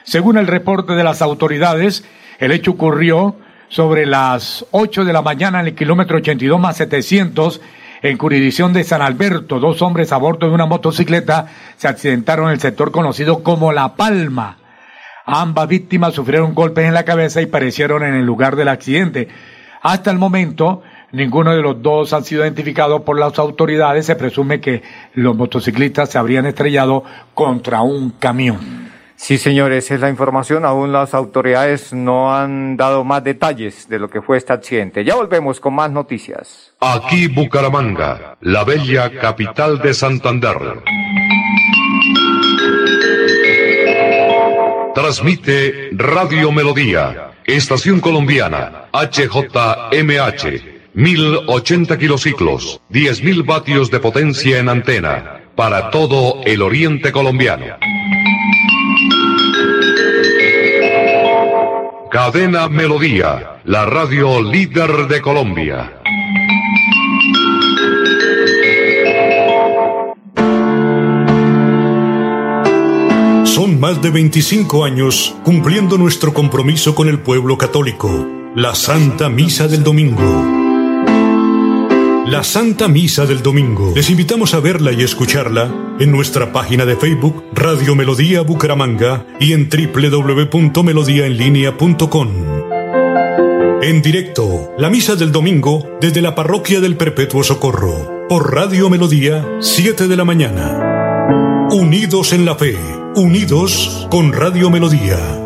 [0.05, 2.05] Según el reporte de las autoridades,
[2.39, 3.37] el hecho ocurrió
[3.69, 7.61] sobre las 8 de la mañana en el kilómetro 82 más 700
[8.03, 9.59] en jurisdicción de San Alberto.
[9.59, 11.47] Dos hombres a bordo de una motocicleta
[11.79, 14.59] se accidentaron en el sector conocido como La Palma.
[15.25, 19.29] Ambas víctimas sufrieron golpes en la cabeza y perecieron en el lugar del accidente.
[19.81, 24.05] Hasta el momento, ninguno de los dos han sido identificados por las autoridades.
[24.05, 24.83] Se presume que
[25.15, 28.84] los motociclistas se habrían estrellado contra un camión.
[29.17, 30.65] Sí, señores, es la información.
[30.65, 35.05] Aún las autoridades no han dado más detalles de lo que fue este accidente.
[35.05, 36.75] Ya volvemos con más noticias.
[36.81, 40.57] Aquí Bucaramanga, la bella capital de Santander.
[44.95, 50.45] Transmite Radio Melodía, Estación Colombiana, HJMH,
[50.95, 57.77] 1080 kilociclos, 10.000 vatios de potencia en antena, para todo el oriente colombiano.
[62.15, 66.01] Cadena Melodía, la radio líder de Colombia.
[73.45, 78.25] Son más de 25 años cumpliendo nuestro compromiso con el pueblo católico,
[78.55, 80.64] la Santa Misa del Domingo.
[82.27, 83.93] La Santa Misa del Domingo.
[83.95, 89.53] Les invitamos a verla y escucharla en nuestra página de Facebook Radio Melodía Bucaramanga y
[89.53, 92.29] en www.melodiaenlinea.com.
[93.83, 99.47] En directo, la Misa del Domingo desde la Parroquia del Perpetuo Socorro, por Radio Melodía,
[99.61, 101.69] 7 de la mañana.
[101.73, 102.79] Unidos en la fe,
[103.17, 105.44] unidos con Radio Melodía.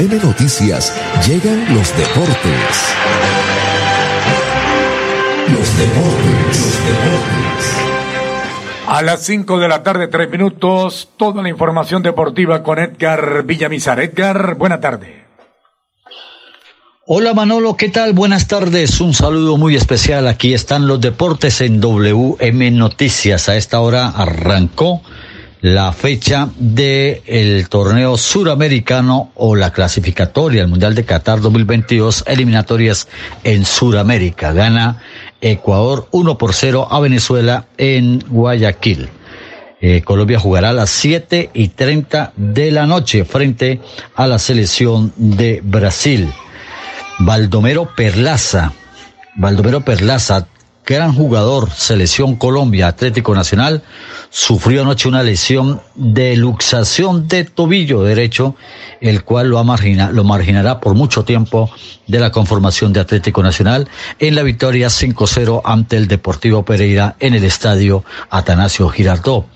[0.00, 0.94] WM Noticias
[1.26, 2.94] llegan los deportes.
[5.52, 7.76] Los deportes, los deportes.
[8.86, 14.00] A las 5 de la tarde, tres minutos, toda la información deportiva con Edgar Villamizar.
[14.00, 15.26] Edgar, buena tarde.
[17.04, 18.14] Hola Manolo, ¿qué tal?
[18.14, 19.02] Buenas tardes.
[19.02, 20.28] Un saludo muy especial.
[20.28, 23.50] Aquí están los deportes en WM Noticias.
[23.50, 25.02] A esta hora arrancó
[25.60, 33.08] la fecha del el torneo suramericano o la clasificatoria al Mundial de Qatar 2022, eliminatorias
[33.44, 34.52] en Suramérica.
[34.52, 35.02] Gana
[35.40, 39.08] Ecuador 1 por 0 a Venezuela en Guayaquil.
[39.82, 43.80] Eh, Colombia jugará a las 7 y 30 de la noche frente
[44.14, 46.30] a la selección de Brasil.
[47.18, 48.72] Baldomero Perlaza,
[49.36, 50.46] Baldomero Perlaza,
[50.90, 53.82] gran jugador, selección Colombia, Atlético Nacional,
[54.28, 58.56] sufrió anoche una lesión de luxación de tobillo derecho,
[59.00, 61.70] el cual lo, lo marginará por mucho tiempo
[62.08, 67.34] de la conformación de Atlético Nacional en la victoria 5-0 ante el Deportivo Pereira en
[67.34, 69.46] el estadio Atanasio Girardot.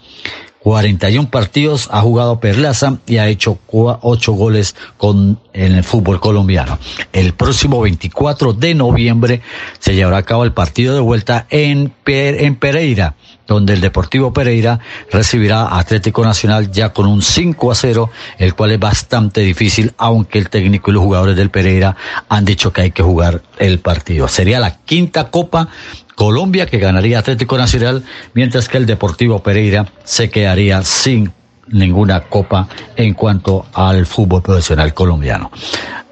[0.64, 6.79] 41 partidos ha jugado Perlaza y ha hecho 8 goles con en el fútbol colombiano.
[7.12, 9.43] El próximo 24 de noviembre
[9.78, 13.14] se llevará a cabo el partido de vuelta en, en Pereira,
[13.47, 14.80] donde el Deportivo Pereira
[15.12, 19.93] recibirá a Atlético Nacional ya con un 5 a 0, el cual es bastante difícil,
[19.99, 21.95] aunque el técnico y los jugadores del Pereira
[22.30, 24.28] han dicho que hay que jugar el partido.
[24.28, 25.68] Sería la quinta copa
[26.14, 28.04] Colombia que ganaría Atlético Nacional,
[28.34, 31.32] mientras que el Deportivo Pereira se quedaría sin
[31.68, 35.50] ninguna copa en cuanto al fútbol profesional colombiano.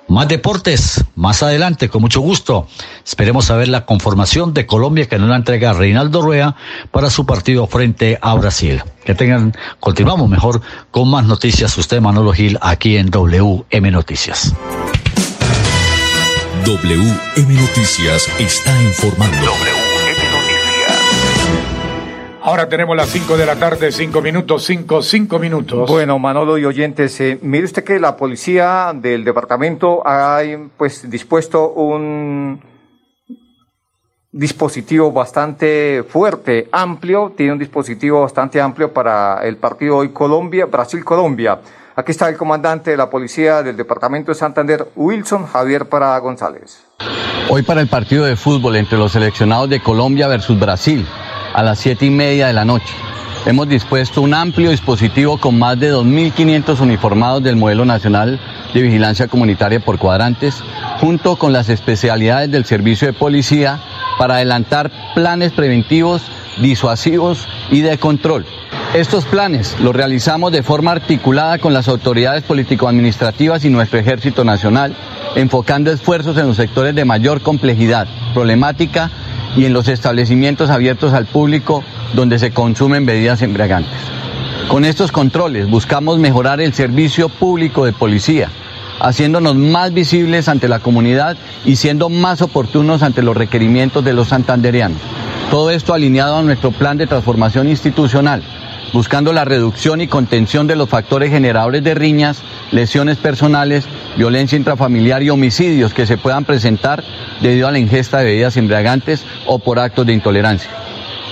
[0.09, 2.67] Más deportes, más adelante, con mucho gusto.
[3.07, 6.55] Esperemos saber la conformación de Colombia que no la entrega Reinaldo Rueda
[6.91, 8.83] para su partido frente a Brasil.
[9.07, 11.79] Que tengan, continuamos mejor con más noticias.
[11.79, 14.55] Usted, Manolo Gil, aquí en WM Noticias.
[16.67, 19.82] WM Noticias está informando.
[22.45, 25.89] Ahora tenemos las 5 de la tarde, 5 minutos, 5, 5 minutos.
[25.89, 30.41] Bueno, Manolo y oyentes, eh, mire usted que la policía del departamento ha
[30.77, 32.61] pues dispuesto un
[34.33, 41.61] dispositivo bastante fuerte, amplio, tiene un dispositivo bastante amplio para el partido hoy Colombia, Brasil-Colombia.
[41.95, 46.83] Aquí está el comandante de la policía del departamento de Santander, Wilson Javier Parada González.
[47.49, 51.07] Hoy para el partido de fútbol entre los seleccionados de Colombia versus Brasil
[51.55, 52.95] a las siete y media de la noche.
[53.45, 58.39] Hemos dispuesto un amplio dispositivo con más de 2.500 uniformados del modelo nacional
[58.73, 60.63] de vigilancia comunitaria por cuadrantes,
[61.01, 63.81] junto con las especialidades del servicio de policía
[64.17, 66.23] para adelantar planes preventivos,
[66.61, 68.47] disuasivos y de control.
[68.95, 74.95] Estos planes los realizamos de forma articulada con las autoridades político-administrativas y nuestro Ejército Nacional,
[75.35, 79.11] enfocando esfuerzos en los sectores de mayor complejidad, problemática
[79.57, 81.85] y en los establecimientos abiertos al público
[82.15, 83.99] donde se consumen bebidas embriagantes.
[84.69, 88.49] Con estos controles buscamos mejorar el servicio público de policía,
[89.01, 94.29] haciéndonos más visibles ante la comunidad y siendo más oportunos ante los requerimientos de los
[94.29, 94.99] santanderianos.
[95.51, 98.43] Todo esto alineado a nuestro plan de transformación institucional,
[98.93, 105.23] buscando la reducción y contención de los factores generadores de riñas, lesiones personales, violencia intrafamiliar
[105.23, 107.03] y homicidios que se puedan presentar
[107.41, 110.71] debido a la ingesta de bebidas embriagantes o por actos de intolerancia.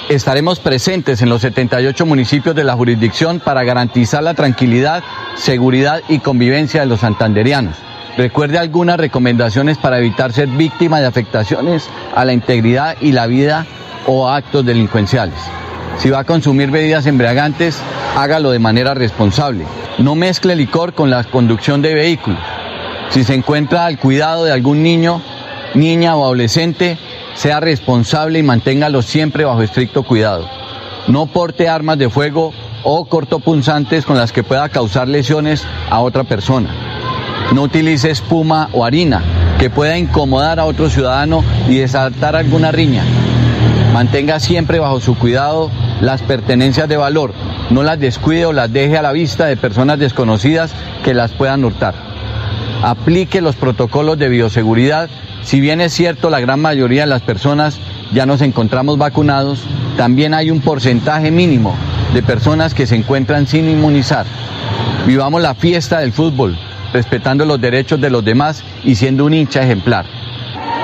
[0.09, 5.05] Estaremos presentes en los 78 municipios de la jurisdicción para garantizar la tranquilidad,
[5.36, 7.76] seguridad y convivencia de los santanderianos.
[8.16, 13.66] Recuerde algunas recomendaciones para evitar ser víctima de afectaciones a la integridad y la vida
[14.07, 15.38] o actos delincuenciales.
[16.01, 17.78] Si va a consumir bebidas embriagantes,
[18.16, 19.66] hágalo de manera responsable.
[19.98, 22.40] No mezcle licor con la conducción de vehículos.
[23.11, 25.20] Si se encuentra al cuidado de algún niño,
[25.74, 26.96] niña o adolescente,
[27.34, 30.48] sea responsable y manténgalo siempre bajo estricto cuidado.
[31.07, 36.24] No porte armas de fuego o cortopunzantes con las que pueda causar lesiones a otra
[36.24, 36.70] persona.
[37.53, 39.22] No utilice espuma o harina
[39.59, 43.05] que pueda incomodar a otro ciudadano y desatar alguna riña.
[43.92, 45.70] Mantenga siempre bajo su cuidado
[46.01, 47.32] las pertenencias de valor.
[47.70, 50.72] No las descuide o las deje a la vista de personas desconocidas
[51.05, 51.94] que las puedan hurtar.
[52.82, 55.11] Aplique los protocolos de bioseguridad
[55.42, 57.78] si bien es cierto la gran mayoría de las personas
[58.12, 59.64] ya nos encontramos vacunados,
[59.96, 61.74] también hay un porcentaje mínimo
[62.12, 64.26] de personas que se encuentran sin inmunizar.
[65.07, 66.59] Vivamos la fiesta del fútbol,
[66.92, 70.05] respetando los derechos de los demás y siendo un hincha ejemplar.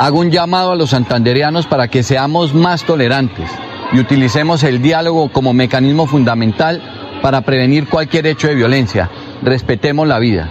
[0.00, 3.50] Hago un llamado a los santandereanos para que seamos más tolerantes
[3.92, 9.10] y utilicemos el diálogo como mecanismo fundamental para prevenir cualquier hecho de violencia.
[9.42, 10.50] Respetemos la vida.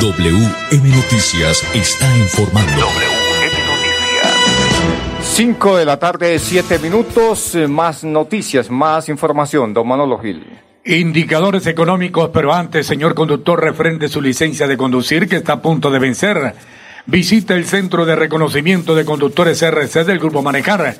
[0.00, 2.72] WM Noticias está informando.
[2.72, 4.00] WM Noticias.
[5.22, 9.74] 5 de la tarde, 7 minutos, eh, más noticias, más información.
[9.74, 10.46] Don Manolo Gil.
[10.84, 15.90] Indicadores económicos, pero antes, señor conductor, refrende su licencia de conducir que está a punto
[15.90, 16.54] de vencer.
[17.06, 20.96] Visita el Centro de Reconocimiento de Conductores RC del Grupo Manejar.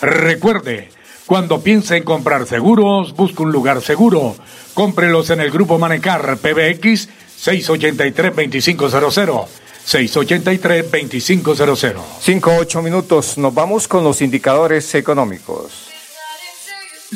[0.00, 0.90] Recuerde,
[1.24, 4.36] cuando piense en comprar seguros, busque un lugar seguro.
[4.74, 7.08] Cómprelos en el Grupo Manejar PBX
[7.42, 9.46] 683-2500.
[9.86, 11.94] 683-2500.
[12.20, 13.38] 5, 8 minutos.
[13.38, 15.90] Nos vamos con los indicadores económicos.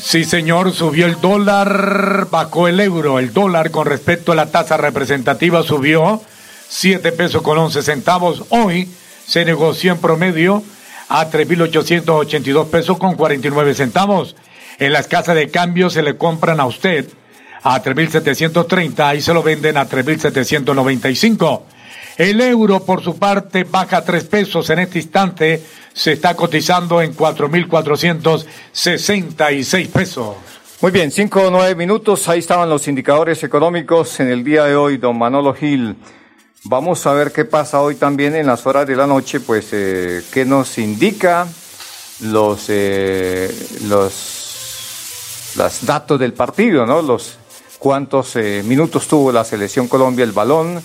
[0.01, 3.19] Sí, señor, subió el dólar, bajó el euro.
[3.19, 6.23] El dólar con respecto a la tasa representativa subió
[6.71, 8.45] 7 pesos con 11 centavos.
[8.51, 8.89] Hoy
[9.27, 10.63] se negoció en promedio
[11.09, 14.37] a 3.882 pesos con 49 centavos.
[14.79, 17.09] En las casas de cambio se le compran a usted
[17.65, 21.63] a 3.730 y se lo venden a 3.795.
[22.17, 25.61] El euro, por su parte, baja 3 pesos en este instante.
[25.93, 30.37] Se está cotizando en 4.466 pesos.
[30.81, 32.29] Muy bien, 5 o 9 minutos.
[32.29, 35.97] Ahí estaban los indicadores económicos en el día de hoy, don Manolo Gil.
[36.65, 40.23] Vamos a ver qué pasa hoy también en las horas de la noche, pues eh,
[40.31, 41.49] qué nos indica
[42.21, 43.51] los, eh,
[43.89, 47.01] los, datos del partido, ¿no?
[47.01, 47.39] Los
[47.79, 50.83] cuántos eh, minutos tuvo la selección Colombia el balón,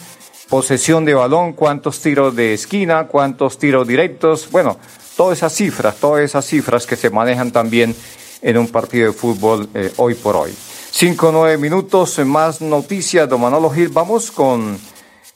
[0.47, 4.79] posesión de balón, cuántos tiros de esquina, cuántos tiros directos, bueno,
[5.17, 7.93] todas esas cifras, todas esas cifras que se manejan también
[8.41, 9.67] en un partido de fútbol
[9.97, 10.55] hoy por hoy.
[10.89, 13.89] Cinco nueve minutos, más noticias, don Manolo Gil.
[13.89, 14.79] Vamos con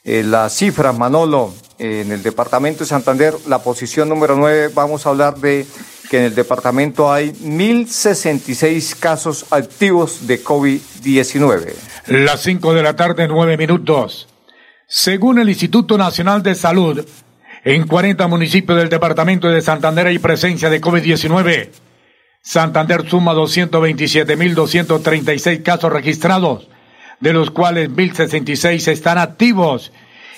[0.03, 5.09] eh, las cifras, Manolo, en el departamento de Santander, la posición número 9, vamos a
[5.09, 5.65] hablar de
[6.09, 11.73] que en el departamento hay 1.066 casos activos de COVID-19.
[12.07, 14.27] Las 5 de la tarde, 9 minutos.
[14.87, 17.05] Según el Instituto Nacional de Salud,
[17.63, 21.69] en 40 municipios del departamento de Santander hay presencia de COVID-19.
[22.41, 26.69] Santander suma 227.236 casos registrados,
[27.19, 29.91] de los cuales 1.066 están activos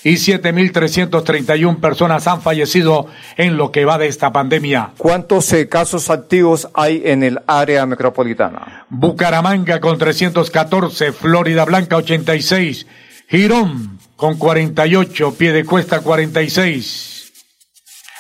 [0.04, 3.08] y 7.331 personas han fallecido
[3.38, 4.92] en lo que va de esta pandemia.
[4.98, 8.86] ¿Cuántos eh, casos activos hay en el área metropolitana?
[8.90, 12.88] Bucaramanga con 314, Florida Blanca 86,
[13.28, 17.34] Girón con 48, Piedecuesta 46.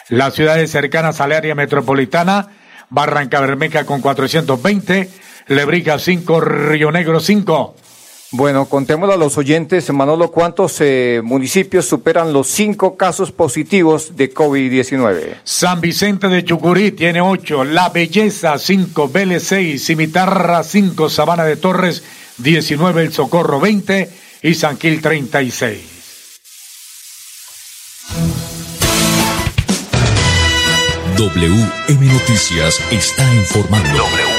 [0.09, 2.49] Las ciudades cercanas al área metropolitana,
[2.89, 5.09] Barranca Bermeja con 420,
[5.47, 7.75] Lebriga 5, Río Negro 5.
[8.33, 14.33] Bueno, contémoslo a los oyentes, Manolo, ¿cuántos eh, municipios superan los cinco casos positivos de
[14.33, 15.41] COVID-19?
[15.43, 21.57] San Vicente de Chucurí tiene ocho, La Belleza cinco, Vélez seis, Cimitarra cinco, Sabana de
[21.57, 22.03] Torres
[22.37, 24.09] 19, El Socorro 20
[24.43, 25.79] y San Gil 36.
[31.17, 34.30] WM Noticias está informando.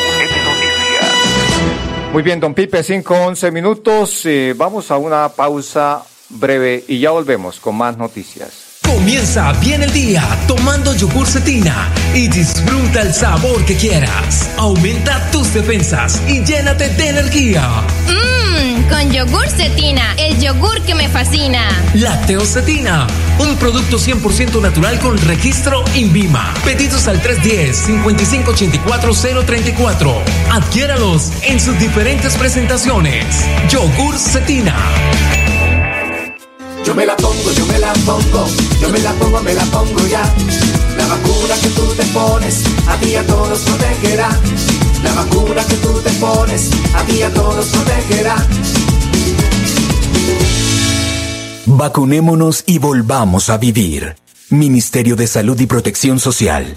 [2.13, 4.27] Muy bien, don Pipe, 5, 11 minutos.
[4.27, 8.81] Eh, vamos a una pausa breve y ya volvemos con más noticias.
[8.83, 14.51] Comienza bien el día tomando yogur cetina y disfruta el sabor que quieras.
[14.59, 17.63] Aumenta tus defensas y llénate de energía.
[18.07, 21.67] Mmm, con yogur cetina, el yogur que me fascina.
[21.95, 23.07] Lacteocetina,
[23.39, 26.53] un producto 100% natural con registro INVIMA.
[26.63, 30.15] Pedidos al 310-5584-034.
[30.51, 33.47] Adquiéralos en sus diferentes presentaciones.
[33.71, 34.77] Yogur cetina.
[36.85, 38.47] Yo me la pongo, yo me la pongo,
[38.81, 40.23] yo me la pongo, me la pongo ya.
[40.99, 44.29] La vacuna que tú te pones, a ti a todos protegerá.
[45.03, 48.37] La vacuna que tú te pones, a ti a todos protegerá.
[51.67, 54.17] Vacunémonos y volvamos a vivir.
[54.51, 56.77] Ministerio de Salud y Protección Social.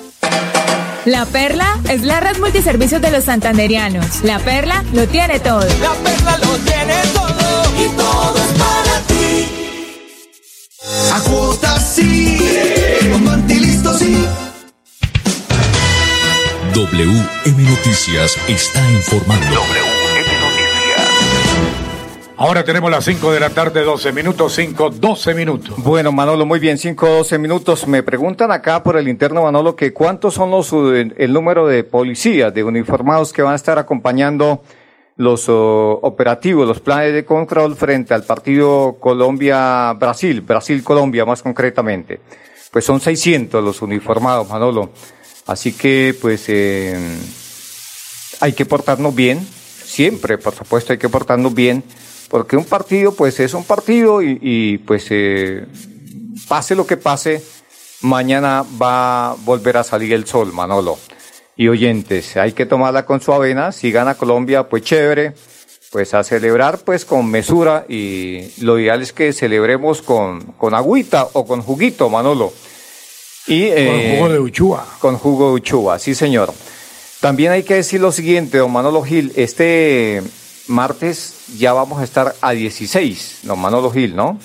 [1.05, 4.21] La Perla es la red multiservicios de los santanderianos.
[4.23, 5.61] La Perla lo tiene todo.
[5.61, 9.47] La perla lo tiene todo y todo es para ti.
[11.11, 12.37] A cuotas sí,
[13.83, 14.27] con sí.
[16.75, 19.90] WM Noticias está informando.
[22.43, 25.75] Ahora tenemos las 5 de la tarde, 12 minutos, 5, 12 minutos.
[25.77, 27.85] Bueno, Manolo, muy bien, 5, 12 minutos.
[27.85, 31.83] Me preguntan acá por el interno, Manolo, que cuántos son los eh, el número de
[31.83, 34.63] policías, de uniformados que van a estar acompañando
[35.17, 42.21] los oh, operativos, los planes de control frente al partido Colombia-Brasil, Brasil-Colombia más concretamente.
[42.71, 44.89] Pues son 600 los uniformados, Manolo.
[45.45, 46.97] Así que, pues, eh,
[48.39, 49.47] hay que portarnos bien,
[49.85, 51.83] siempre, por supuesto, hay que portarnos bien,
[52.31, 55.65] porque un partido, pues, es un partido y, y, pues, eh,
[56.47, 57.43] pase lo que pase,
[57.99, 60.97] mañana va a volver a salir el sol, Manolo.
[61.57, 65.33] Y oyentes, hay que tomarla con su avena, si gana Colombia, pues chévere,
[65.91, 71.27] pues a celebrar pues con mesura y lo ideal es que celebremos con, con agüita
[71.33, 72.53] o con juguito, Manolo.
[73.45, 74.87] Y, Con jugo de uchúa.
[74.99, 76.53] Con jugo de uchúa, sí señor.
[77.19, 80.23] También hay que decir lo siguiente, don Manolo Gil, este
[80.71, 84.39] martes ya vamos a estar a 16, don Manolo Gil, ¿no?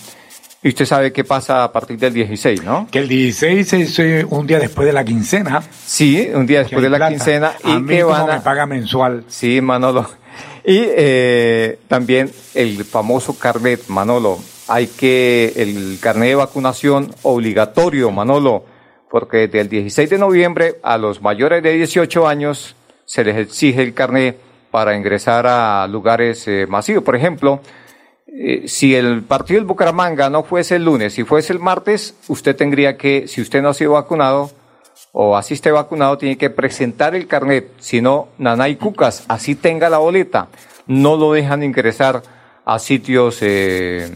[0.62, 2.88] Y usted sabe qué pasa a partir del 16, ¿no?
[2.90, 5.62] Que el 16 es eh, un día después de la quincena.
[5.84, 7.12] Sí, un día después de la plata.
[7.12, 8.34] quincena y a mí que van a...
[8.34, 9.24] me paga mensual.
[9.28, 10.08] Sí, Manolo.
[10.64, 14.38] Y eh, también el famoso carnet, Manolo.
[14.66, 18.64] Hay que, el carnet de vacunación obligatorio, Manolo,
[19.08, 22.74] porque desde el 16 de noviembre a los mayores de 18 años
[23.04, 24.40] se les exige el carnet
[24.76, 27.02] para ingresar a lugares eh, masivos.
[27.02, 27.60] Por ejemplo,
[28.26, 32.54] eh, si el partido del Bucaramanga no fuese el lunes, si fuese el martes, usted
[32.54, 34.50] tendría que, si usted no ha sido vacunado
[35.12, 37.70] o así esté vacunado, tiene que presentar el carnet.
[37.78, 40.48] Si no, nanay cucas, así tenga la boleta.
[40.86, 42.22] No lo dejan ingresar
[42.66, 44.14] a sitios eh,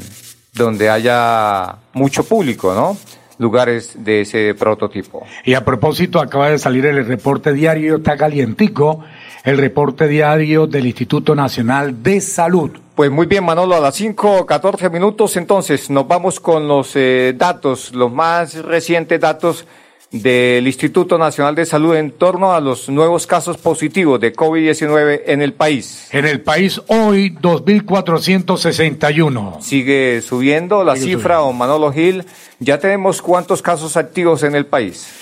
[0.53, 2.99] donde haya mucho público, ¿no?
[3.39, 5.27] Lugares de ese prototipo.
[5.47, 9.03] Y a propósito, acaba de salir el reporte diario, está calientico,
[9.45, 12.71] el reporte diario del Instituto Nacional de Salud.
[12.95, 17.35] Pues muy bien, Manolo, a las 5, 14 minutos, entonces nos vamos con los eh,
[17.37, 19.65] datos, los más recientes datos
[20.11, 25.41] del Instituto Nacional de Salud en torno a los nuevos casos positivos de COVID-19 en
[25.41, 26.09] el país.
[26.11, 29.61] En el país hoy, 2.461.
[29.61, 32.25] Sigue subiendo la Sigue cifra, o Manolo Gil.
[32.59, 35.20] Ya tenemos cuántos casos activos en el país.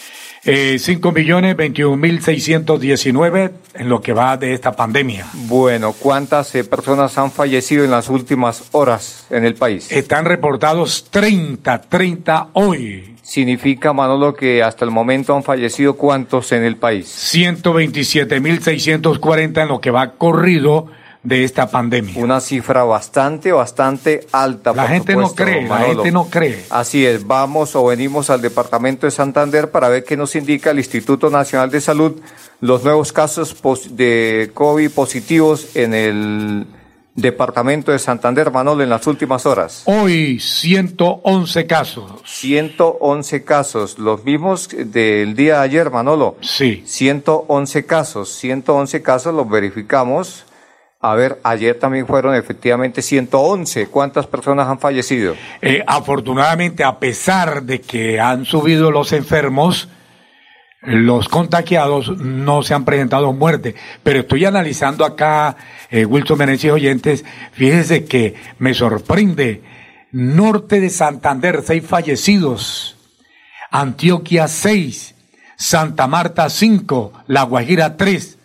[0.51, 5.26] Eh, 5 millones 21 mil 619 en lo que va de esta pandemia.
[5.46, 9.92] Bueno, ¿cuántas eh, personas han fallecido en las últimas horas en el país?
[9.92, 13.14] Están reportados 30, 30 hoy.
[13.20, 17.09] Significa, Manolo, que hasta el momento han fallecido cuántos en el país.
[17.09, 20.86] 127 mil 640 en lo que va corrido
[21.29, 22.14] de esta pandemia.
[22.16, 24.72] Una cifra bastante, bastante alta.
[24.72, 26.64] La por gente no cree, la gente no cree.
[26.70, 30.79] Así es, vamos o venimos al departamento de Santander para ver qué nos indica el
[30.79, 32.20] Instituto Nacional de Salud
[32.61, 33.55] los nuevos casos
[33.91, 36.66] de COVID positivos en el
[37.14, 39.83] departamento de Santander, Manolo, en las últimas horas.
[39.85, 42.22] Hoy 111 casos.
[42.24, 46.37] 111 casos, los mismos del día de ayer, Manolo.
[46.41, 46.83] Sí.
[46.87, 50.45] 111 casos, 111 casos los verificamos.
[51.01, 53.86] A ver, ayer también fueron efectivamente 111.
[53.86, 55.36] ¿Cuántas personas han fallecido?
[55.62, 59.88] Eh, afortunadamente, a pesar de que han subido los enfermos,
[60.82, 63.76] los contagiados no se han presentado muertes.
[64.03, 65.57] Pero estoy analizando acá,
[65.88, 69.62] eh, Wilson Meneses oyentes, fíjese que me sorprende.
[70.11, 72.96] Norte de Santander, seis fallecidos.
[73.70, 75.14] Antioquia, seis.
[75.57, 77.12] Santa Marta, cinco.
[77.28, 78.38] La Guajira, tres.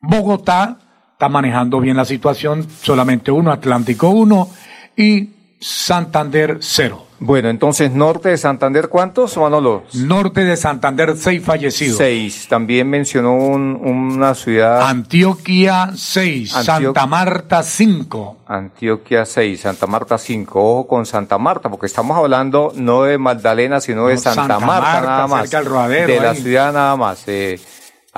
[0.00, 0.78] Bogotá
[1.16, 4.50] está manejando bien la situación, solamente uno, Atlántico uno
[4.94, 7.04] y Santander cero.
[7.18, 9.84] Bueno, entonces, norte de Santander, ¿cuántos, Manolo?
[9.94, 11.96] Norte de Santander, seis fallecidos.
[11.96, 12.46] Seis.
[12.50, 14.86] También mencionó un- una ciudad.
[14.86, 16.50] Antioquia, seis.
[16.52, 18.36] Santa Marta, cinco.
[18.46, 20.60] Antioquia 6, Santa Marta 5.
[20.62, 24.58] Ojo con Santa Marta, porque estamos hablando no de Magdalena, sino de No, Santa, Santa
[24.60, 25.40] Marta, Marta, nada más.
[25.48, 27.24] cerca del Rodadero, de la ciudad nada más.
[27.26, 27.58] eh.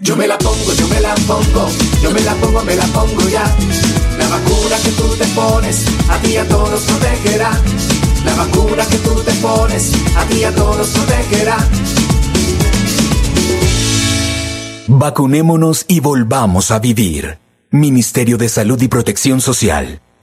[0.00, 1.68] Yo me la pongo, yo me la pongo,
[2.00, 3.42] yo me la pongo, me la pongo ya.
[4.16, 7.50] La vacuna que tú te pones, a ti a todos protegerá.
[8.24, 11.56] La vacuna que tú te pones, a ti a todos protegerá.
[14.86, 17.38] Vacunémonos y volvamos a vivir.
[17.70, 20.00] Ministerio de Salud y Protección Social.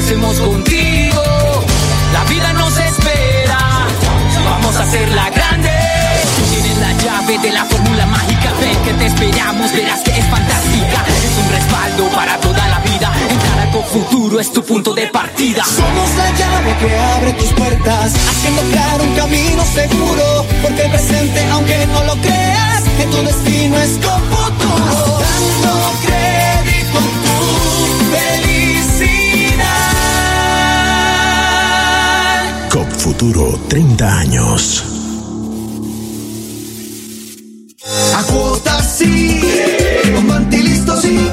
[0.00, 1.22] crecemos contigo.
[2.14, 3.58] La vida nos espera,
[4.44, 5.70] vamos a hacerla grande.
[6.36, 10.26] Tú tienes la llave de la fórmula mágica, ven que te esperamos, verás que es
[10.26, 11.04] fantástica.
[11.06, 15.64] Es un respaldo para toda la vida, en con Futuro es tu punto de partida.
[15.64, 21.46] Somos la llave que abre tus puertas, haciendo claro un camino seguro, porque el presente,
[21.50, 25.20] aunque no lo creas, que tu destino es con futuro.
[25.20, 29.89] Dando crédito a tu felicidad.
[33.20, 34.82] Futuro 30 años.
[38.16, 39.42] A cuotas sí,
[40.14, 41.30] con Mantilisto sí.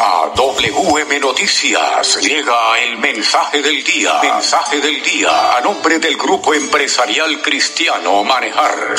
[0.00, 2.54] A WM Noticias llega
[2.84, 4.14] el mensaje del día.
[4.20, 8.96] Mensaje del día a nombre del Grupo Empresarial Cristiano Manejar.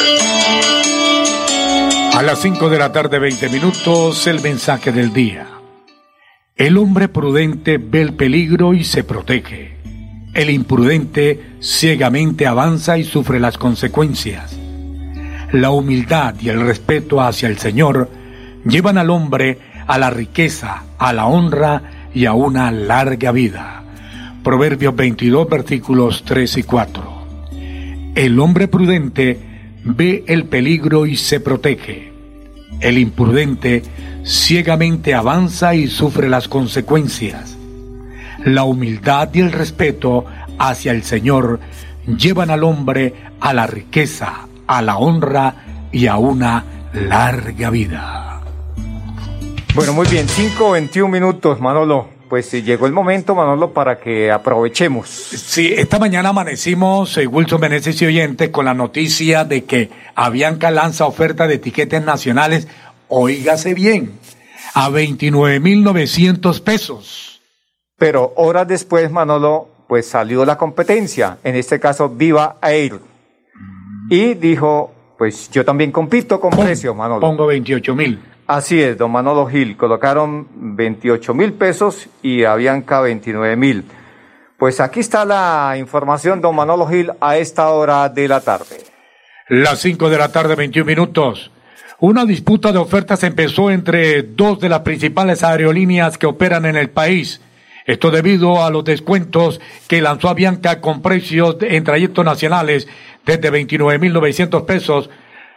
[2.14, 5.54] A las 5 de la tarde, 20 minutos, el mensaje del día.
[6.56, 9.73] El hombre prudente ve el peligro y se protege.
[10.34, 14.58] El imprudente ciegamente avanza y sufre las consecuencias.
[15.52, 18.10] La humildad y el respeto hacia el Señor
[18.66, 23.84] llevan al hombre a la riqueza, a la honra y a una larga vida.
[24.44, 27.14] Proverbios 22, versículos 3 y 4.
[28.16, 29.40] El hombre prudente
[29.84, 32.12] ve el peligro y se protege.
[32.80, 33.84] El imprudente
[34.26, 37.53] ciegamente avanza y sufre las consecuencias.
[38.46, 40.26] La humildad y el respeto
[40.60, 41.60] hacia el Señor
[42.06, 45.56] llevan al hombre a la riqueza, a la honra
[45.92, 46.64] y a una
[46.94, 48.42] larga vida.
[49.76, 52.10] Bueno, muy bien, 5.21 minutos, Manolo.
[52.30, 55.08] Pues llegó el momento, Manolo, para que aprovechemos.
[55.08, 60.72] Sí, esta mañana amanecimos, eh, Wilson Meneses y oyentes, con la noticia de que Avianca
[60.72, 62.68] lanza oferta de etiquetes nacionales,
[63.08, 64.14] oígase bien,
[64.74, 67.33] a 29.900 pesos.
[68.04, 73.00] Pero horas después, Manolo, pues salió la competencia, en este caso Viva Air.
[74.10, 77.22] Y dijo, pues yo también compito con precio, Manolo.
[77.22, 78.22] Pongo 28 mil.
[78.46, 79.78] Así es, don Manolo Gil.
[79.78, 83.86] Colocaron 28 mil pesos y Avianca 29 mil.
[84.60, 88.84] Pues aquí está la información, don Manolo Gil, a esta hora de la tarde.
[89.48, 91.52] Las 5 de la tarde, 21 minutos.
[92.02, 96.90] Una disputa de ofertas empezó entre dos de las principales aerolíneas que operan en el
[96.90, 97.40] país.
[97.86, 102.88] Esto debido a los descuentos que lanzó Avianca con precios en trayectos nacionales
[103.26, 105.10] desde 29.900 pesos,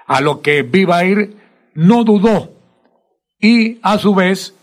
[0.06, 1.30] a lo que Viva Air
[1.74, 2.52] no dudó
[3.40, 4.54] y a su vez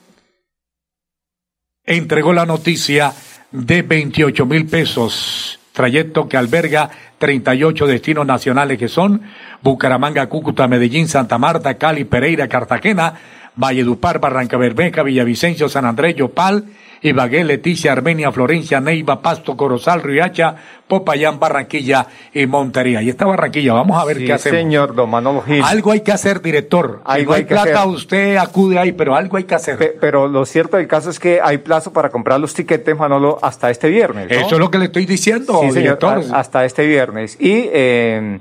[1.85, 3.13] entregó la noticia
[3.51, 6.89] de 28 mil pesos, trayecto que alberga
[7.19, 9.21] 38 destinos nacionales que son
[9.61, 13.13] Bucaramanga, Cúcuta, Medellín, Santa Marta, Cali, Pereira, Cartagena,
[13.55, 16.65] Valledupar, Barranca Bermeja, Villavicencio, San Andrés, Yopal,
[17.03, 20.55] Ibagué, Leticia, Armenia, Florencia, Neiva, Pasto, Corozal, Riacha,
[20.87, 23.01] Popayán, Barranquilla y Montería.
[23.01, 24.57] Y esta Barranquilla, vamos a ver Sí, qué hacemos.
[24.59, 25.61] señor, don Manolo Gil.
[25.63, 27.01] Algo hay que hacer, director.
[27.05, 27.87] Si Algo no hay, hay que plata, hacer.
[27.93, 29.77] usted acude ahí, pero algo hay que hacer.
[29.77, 33.37] Pe- Pero lo cierto del caso es que hay plazo para comprar los tiquetes, Manolo,
[33.41, 34.29] hasta este viernes.
[34.29, 34.35] ¿no?
[34.35, 36.23] Eso es lo que le estoy diciendo, Sí, señor, director.
[36.33, 37.37] hasta este viernes.
[37.39, 38.39] Y eh,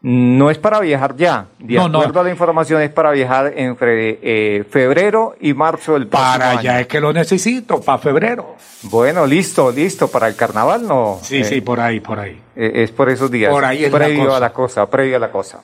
[0.00, 1.46] no es para viajar ya.
[1.58, 1.98] De No, no.
[1.98, 6.50] acuerdo a la información, es para viajar entre eh, febrero y marzo del próximo Para
[6.50, 6.58] año.
[6.60, 8.54] allá es que lo necesito, para febrero.
[8.82, 10.06] Bueno, listo, listo.
[10.08, 11.18] Para el carnaval no.
[11.22, 12.40] Sí, Eh, sí, por ahí, por ahí.
[12.54, 13.50] eh, es por esos días.
[13.50, 14.36] Por ahí es la previo cosa.
[14.36, 15.62] a la cosa, previo a la cosa.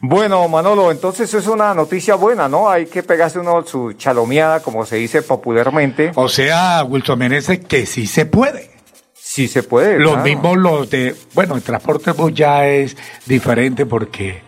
[0.00, 2.68] Bueno, Manolo, entonces es una noticia buena, ¿no?
[2.68, 6.12] Hay que pegarse uno su chalomeada, como se dice popularmente.
[6.14, 8.70] O sea, Wilson Meneses, que sí se puede.
[9.34, 9.98] Sí se puede.
[9.98, 10.24] Los claro.
[10.24, 14.40] mismos los de, bueno, el transporte bus ya es diferente porque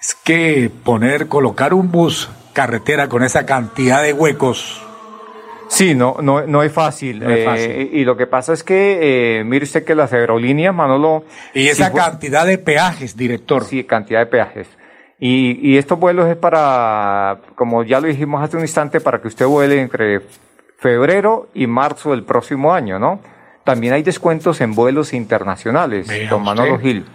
[0.00, 4.82] es que poner, colocar un bus carretera con esa cantidad de huecos.
[5.68, 7.20] Sí, no, no, no es fácil.
[7.20, 10.74] No es Eh, y lo que pasa es que, eh, mire usted que las aerolíneas,
[10.74, 11.24] Manolo...
[11.54, 13.62] Y esa cantidad de peajes, director.
[13.62, 14.66] Sí, cantidad de peajes.
[15.20, 19.28] Y, y estos vuelos es para, como ya lo dijimos hace un instante, para que
[19.28, 20.20] usted vuele entre
[20.78, 23.20] febrero y marzo del próximo año, ¿no?
[23.64, 26.86] También hay descuentos en vuelos internacionales, don Manolo usted.
[26.86, 27.06] Gil.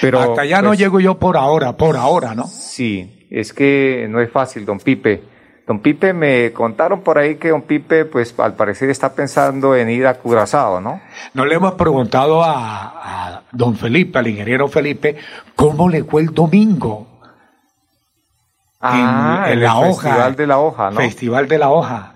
[0.00, 2.46] Pero, Hasta allá no pues, llego yo por ahora, por ahora, ¿no?
[2.46, 5.22] Sí, es que no es fácil, don Pipe.
[5.66, 9.90] Don Pipe, me contaron por ahí que don Pipe, pues al parecer está pensando en
[9.90, 11.00] ir a Curazao, ¿no?
[11.34, 15.16] No le hemos preguntado a, a don Felipe, al ingeniero Felipe,
[15.56, 17.08] cómo le fue el domingo.
[18.80, 20.08] Ah, en en la el hoja.
[20.08, 20.96] Festival de la Hoja, ¿no?
[21.00, 22.12] Festival de la Hoja.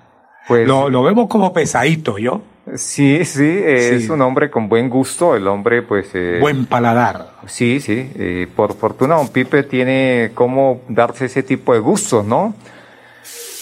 [0.46, 2.42] Pues, Lo, lo vemos como pesadito, ¿yo?
[2.76, 4.04] Sí, sí, eh, Sí.
[4.04, 6.08] es un hombre con buen gusto, el hombre pues...
[6.14, 7.32] eh, Buen paladar.
[7.46, 12.54] Sí, sí, eh, por fortuna don Pipe tiene cómo darse ese tipo de gustos, ¿no?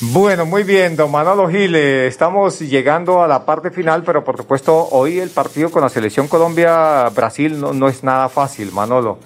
[0.01, 4.37] Bueno, muy bien, don Manolo Gil, eh, estamos llegando a la parte final, pero por
[4.37, 9.19] supuesto hoy el partido con la selección Colombia-Brasil no, no es nada fácil, Manolo.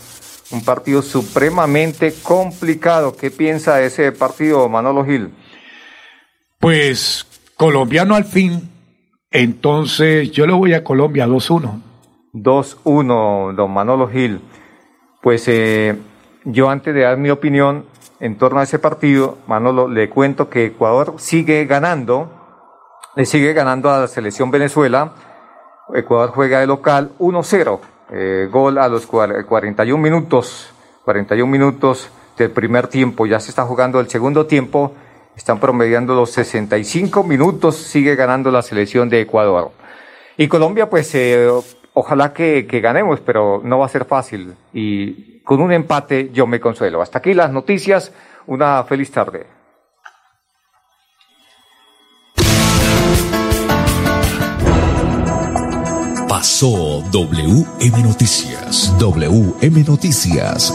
[0.50, 3.16] Un partido supremamente complicado.
[3.16, 5.30] ¿Qué piensa de ese partido, Manolo Gil?
[6.58, 8.70] Pues colombiano al fin.
[9.32, 11.80] Entonces yo le voy a Colombia 2-1.
[12.34, 14.42] 2-1, don Manolo Gil.
[15.22, 15.96] Pues eh,
[16.44, 17.86] yo antes de dar mi opinión
[18.20, 22.30] en torno a ese partido, Manolo, le cuento que Ecuador sigue ganando,
[23.16, 25.14] le sigue ganando a la selección Venezuela.
[25.94, 27.80] Ecuador juega de local 1-0,
[28.10, 30.72] eh, gol a los 41 minutos,
[31.04, 34.92] 41 minutos del primer tiempo, ya se está jugando el segundo tiempo,
[35.36, 39.70] están promediando los 65 minutos, sigue ganando la selección de Ecuador.
[40.36, 41.48] Y Colombia, pues eh,
[41.94, 44.54] ojalá que, que, ganemos, pero no va a ser fácil.
[44.72, 47.02] Y con un empate yo me consuelo.
[47.02, 48.12] Hasta aquí las noticias.
[48.46, 49.46] Una feliz tarde.
[56.28, 58.92] Pasó WM Noticias.
[58.98, 60.74] WM Noticias.